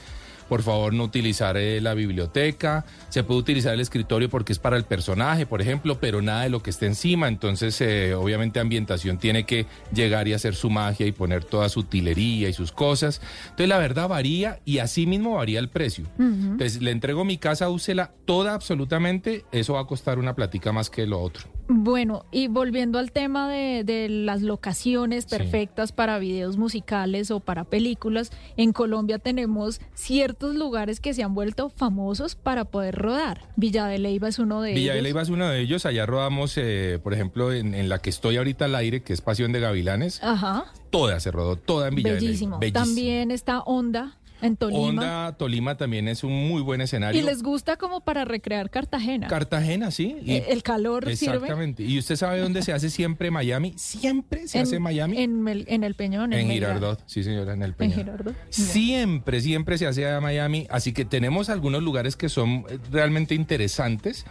[0.49, 2.85] Por favor, no utilizar eh, la biblioteca.
[3.09, 6.49] Se puede utilizar el escritorio porque es para el personaje, por ejemplo, pero nada de
[6.49, 7.27] lo que esté encima.
[7.27, 11.81] Entonces, eh, obviamente, ambientación tiene que llegar y hacer su magia y poner toda su
[11.81, 13.21] utilería y sus cosas.
[13.45, 16.05] Entonces, la verdad varía y así mismo varía el precio.
[16.19, 19.45] Entonces, le entrego mi casa, úsela toda absolutamente.
[19.51, 21.54] Eso va a costar una platica más que lo otro.
[21.67, 27.63] Bueno, y volviendo al tema de, de las locaciones perfectas para videos musicales o para
[27.63, 33.49] películas, en Colombia tenemos ciertos lugares que se han vuelto famosos para poder rodar.
[33.55, 35.03] Villa de Leyva es uno de Villa de ellos.
[35.03, 35.85] Leyva es uno de ellos.
[35.85, 39.21] Allá rodamos, eh, por ejemplo, en, en la que estoy ahorita al aire, que es
[39.21, 40.21] Pasión de Gavilanes.
[40.23, 42.59] Ajá, Toda se rodó, toda en Villa bellísimo.
[42.59, 42.79] de Leyva.
[42.81, 42.85] Bellísimo.
[42.85, 44.79] También está Onda en Tolima.
[44.81, 47.19] Honda Tolima también es un muy buen escenario.
[47.19, 49.27] Y les gusta como para recrear Cartagena.
[49.27, 50.17] Cartagena, sí.
[50.23, 51.35] y- Eh, el calor sirve.
[51.35, 51.83] Exactamente.
[51.83, 53.73] ¿Y usted sabe dónde se hace siempre Miami?
[53.77, 55.17] Siempre se hace Miami.
[55.21, 56.33] En el, en el Peñón.
[56.33, 56.49] En.
[56.49, 57.95] Girardot, sí señora, en el En Peñón.
[57.97, 58.35] Girardot.
[58.49, 63.35] Siempre, siempre se hace a Miami, así que tenemos algunos lugares que son eh, realmente
[63.35, 64.25] interesantes.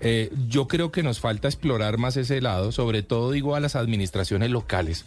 [0.00, 3.74] Eh, yo creo que nos falta explorar más ese lado, sobre todo digo a las
[3.76, 5.04] administraciones locales.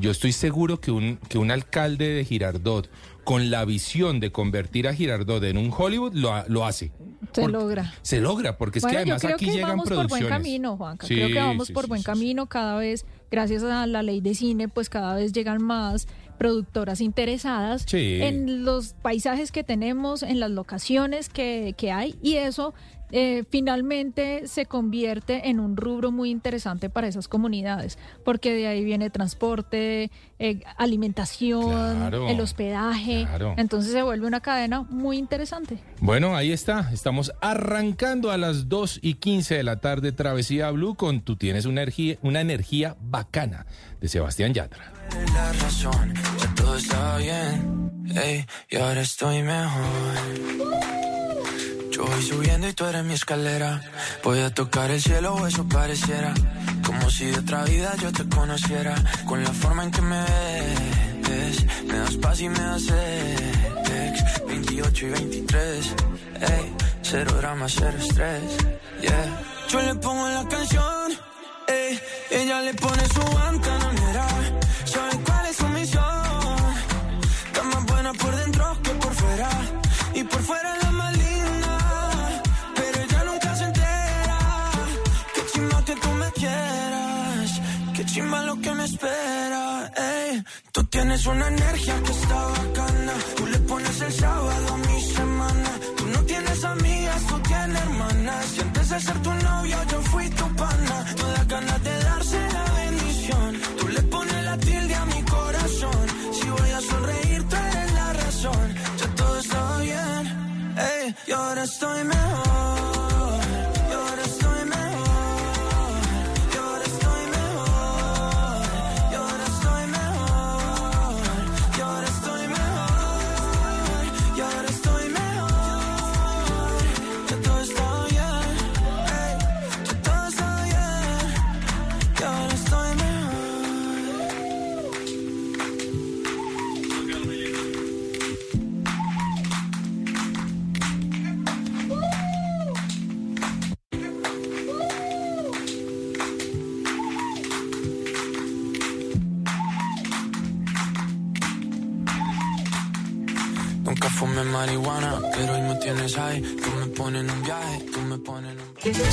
[0.00, 2.88] Yo estoy seguro que un, que un alcalde de Girardot,
[3.28, 6.92] con la visión de convertir a Girardot en un Hollywood, lo, lo hace.
[7.34, 7.92] Se logra.
[8.00, 10.26] Se logra, porque es Bueno, que además yo creo aquí que llegan vamos por buen
[10.28, 11.06] camino, Juanca.
[11.06, 12.46] Sí, creo que vamos sí, por sí, buen camino.
[12.46, 16.08] Cada vez, gracias a la ley de cine, pues cada vez llegan más
[16.38, 22.18] productoras interesadas en los paisajes que tenemos, en las locaciones que, que hay.
[22.22, 22.72] Y eso
[23.10, 27.98] eh, finalmente se convierte en un rubro muy interesante para esas comunidades.
[28.24, 33.24] Porque de ahí viene transporte, eh, alimentación, Claro, el hospedaje.
[33.26, 33.54] claro.
[33.56, 35.78] Entonces se vuelve una cadena muy interesante.
[36.00, 36.90] Bueno, ahí está.
[36.92, 41.64] Estamos arrancando a las 2 y 15 de la tarde Travesía Blue con Tú tienes
[41.66, 43.66] una energía, una energía bacana
[44.00, 44.92] de Sebastián Yatra.
[45.34, 48.04] la razón, ya todo está bien.
[48.70, 51.17] Y ahora estoy mejor.
[51.98, 53.82] Yo voy subiendo y tú eres mi escalera.
[54.22, 56.32] Voy a tocar el cielo o eso pareciera.
[56.86, 58.94] Como si de otra vida yo te conociera.
[59.26, 60.24] Con la forma en que me
[61.28, 64.46] ves, me das paz y me das ex.
[64.46, 65.86] 28 y 23.
[66.40, 68.44] Ey, cero drama, cero estrés.
[69.02, 69.42] Yeah.
[69.68, 71.12] Yo le pongo la canción.
[71.66, 73.28] Ey, ella le pone su.
[73.68, 74.07] ¿Sabe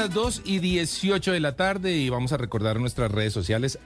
[0.00, 3.78] Las 2 y 18 de la tarde y vamos a recordar nuestras redes sociales.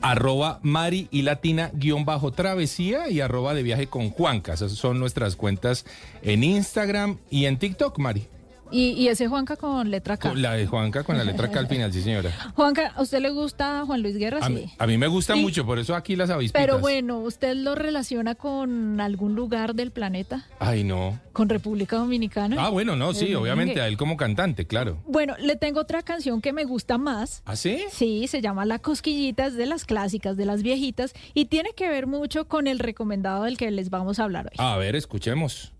[0.00, 4.52] arroba Mari y Latina guion bajo travesía y arroba de viaje con Juanca.
[4.52, 5.86] Esas son nuestras cuentas
[6.22, 8.28] en Instagram y en TikTok, Mari.
[8.70, 10.34] Y, y ese Juanca con letra K.
[10.34, 12.30] La de Juanca con la letra K al final, sí señora.
[12.54, 14.38] Juanca, ¿a usted le gusta Juan Luis Guerra?
[14.42, 14.52] A, Sí.
[14.52, 15.40] mí, a mí me gusta Sí.
[15.40, 16.60] mucho, por eso aquí las avispitas.
[16.60, 20.46] Pero bueno, ¿usted lo relaciona con algún lugar del planeta?
[20.58, 21.18] Ay, no.
[21.32, 22.56] ¿Con República Dominicana?
[22.58, 23.80] Ah, bueno, no, sí, El obviamente merengue.
[23.82, 24.98] a él como cantante, claro.
[25.06, 27.42] Bueno, le tengo otra canción que me gusta más.
[27.46, 27.84] ¿Ah, sí?
[27.90, 31.88] Sí, se llama La Cosquillita, es de las clásicas, de las viejitas, y tiene que
[31.88, 34.56] ver mucho con el recomendado del que les vamos a hablar hoy.
[34.58, 35.72] A ver, escuchemos.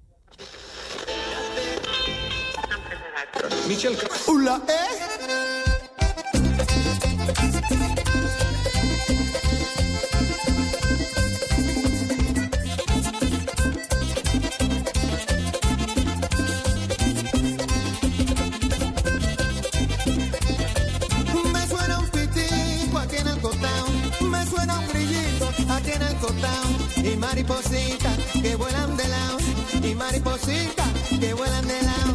[26.03, 29.39] El cotao, y maripositas que vuelan de lado,
[29.83, 30.89] y maripositas
[31.21, 32.08] que vuelan de lado,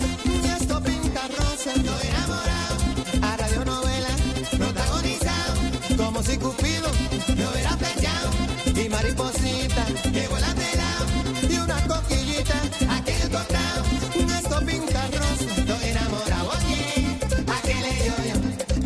[1.69, 2.75] estoy enamorado,
[3.21, 4.09] a radionovela
[4.57, 5.53] protagonizado,
[5.97, 6.89] como si Cupido
[7.35, 8.29] me hubiera flechado,
[8.75, 11.05] y maripositas que vuelan de lado,
[11.49, 12.55] y una coquillita
[12.89, 13.83] aquí en el cotao,
[14.39, 16.81] esto pinta rosa, estoy enamorado aquí,
[17.57, 18.35] aquele yo-yo,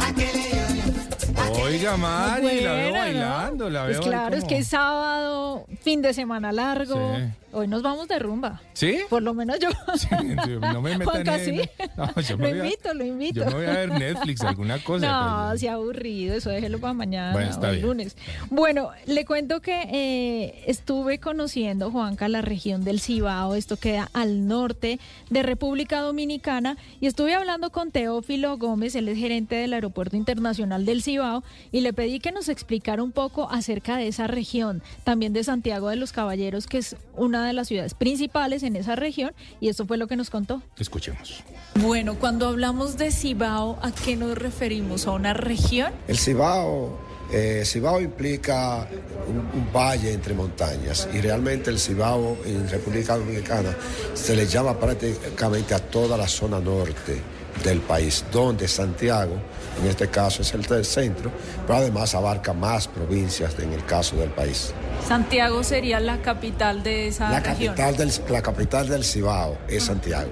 [0.06, 1.64] aquele yo-yo.
[1.64, 6.14] Oiga, Mari, la veo bailando, la veo Pues claro, es que es sábado, fin de
[6.14, 7.16] semana largo.
[7.16, 7.24] Sí.
[7.54, 8.62] Hoy nos vamos de rumba.
[8.74, 9.00] ¿Sí?
[9.10, 9.70] Por lo menos yo.
[10.74, 11.46] No me metan Juanca, en...
[11.46, 11.70] sí.
[11.98, 13.40] No, yo Lo me a- invito, lo invito.
[13.40, 15.08] Yo me voy a ver Netflix, alguna cosa.
[15.52, 17.88] No, sea aburrido, eso déjelo para mañana Bueno, está o el bien.
[17.88, 18.18] lunes.
[18.50, 24.48] Bueno, le cuento que eh, estuve conociendo, Juanca, la región del Cibao, esto queda al
[24.48, 30.16] norte de República Dominicana, y estuve hablando con Teófilo Gómez, él es gerente del Aeropuerto
[30.18, 34.84] Internacional del Cibao, y le pedí que nos explicara un poco acerca de esa región,
[35.04, 38.96] también de Santiago de los Caballeros, que es una de las ciudades principales en esa
[38.96, 40.62] región, y esto fue lo que nos contó.
[40.78, 41.44] Escuchemos.
[41.76, 45.08] Bueno, cuando hablamos de Cibao, ¿a qué nos referimos?
[45.08, 45.92] ¿A una región?
[46.08, 46.98] El Cibao,
[47.32, 48.88] eh, Cibao implica
[49.28, 53.76] un, un valle entre montañas y realmente el Cibao en República Dominicana
[54.14, 57.22] se le llama prácticamente a toda la zona norte
[57.64, 59.36] del país, donde Santiago,
[59.82, 61.32] en este caso es el del centro,
[61.66, 64.74] pero además abarca más provincias en el caso del país.
[65.08, 67.76] Santiago sería la capital de esa La región.
[67.76, 70.30] capital del, la capital del Cibao es Santiago.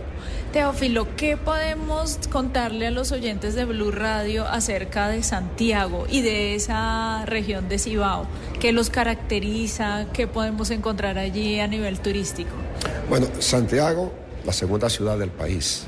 [0.51, 6.55] Teófilo, ¿qué podemos contarle a los oyentes de Blue Radio acerca de Santiago y de
[6.55, 8.25] esa región de Cibao?
[8.61, 10.05] ¿Qué los caracteriza?
[10.13, 12.51] ¿Qué podemos encontrar allí a nivel turístico?
[13.09, 14.13] Bueno, Santiago,
[14.45, 15.87] la segunda ciudad del país,